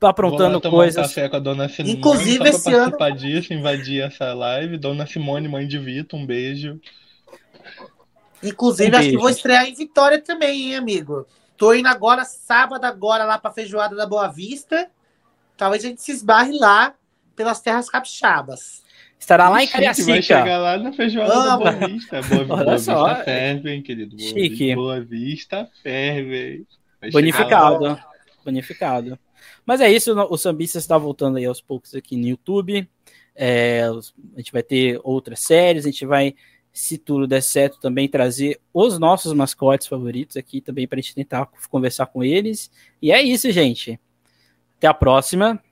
[0.00, 1.04] aprontando coisas.
[1.04, 2.96] Um café com a dona Simone, Inclusive, esse ano.
[3.16, 4.76] disso, invadir essa live.
[4.76, 6.80] Dona Simone, mãe de Vitor, um beijo.
[8.42, 9.16] Inclusive, um acho beijo.
[9.16, 11.26] que vou estrear em Vitória também, hein, amigo?
[11.56, 14.90] Tô indo agora, sábado, agora, lá pra feijoada da Boa Vista.
[15.56, 16.94] Talvez a gente se esbarre lá
[17.34, 18.84] pelas terras capixabas.
[19.18, 20.12] Estará lá em Cariacica.
[20.12, 22.20] Vai chegar lá na feijoada da Boa Vista.
[22.22, 24.14] Boa, Boa Vista ferve, hein, querido?
[24.14, 24.74] Boa, Chique.
[24.74, 26.66] Boa Vista ferve.
[27.10, 27.98] Bonificado.
[28.44, 29.18] Bonificado.
[29.64, 32.88] Mas é isso, o Sambista está voltando aí aos poucos aqui no YouTube.
[33.34, 33.82] É,
[34.34, 36.34] a gente vai ter outras séries, a gente vai,
[36.72, 41.14] se tudo der certo, também trazer os nossos mascotes favoritos aqui também para a gente
[41.14, 42.70] tentar conversar com eles.
[43.00, 44.00] E é isso, gente.
[44.78, 45.62] Até a próxima.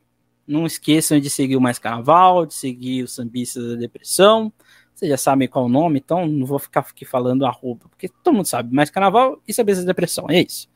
[0.46, 4.52] Não esqueçam de seguir o Mais Carnaval, de seguir o Sambistas da Depressão.
[4.94, 8.08] Vocês já sabem qual é o nome, então não vou ficar aqui falando arroba, porque
[8.08, 8.74] todo mundo sabe.
[8.74, 10.26] Mais Carnaval e Sambistas da Depressão.
[10.28, 10.68] É isso.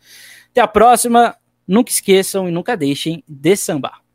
[0.50, 1.36] Até a próxima.
[1.68, 4.07] Nunca esqueçam e nunca deixem de sambar.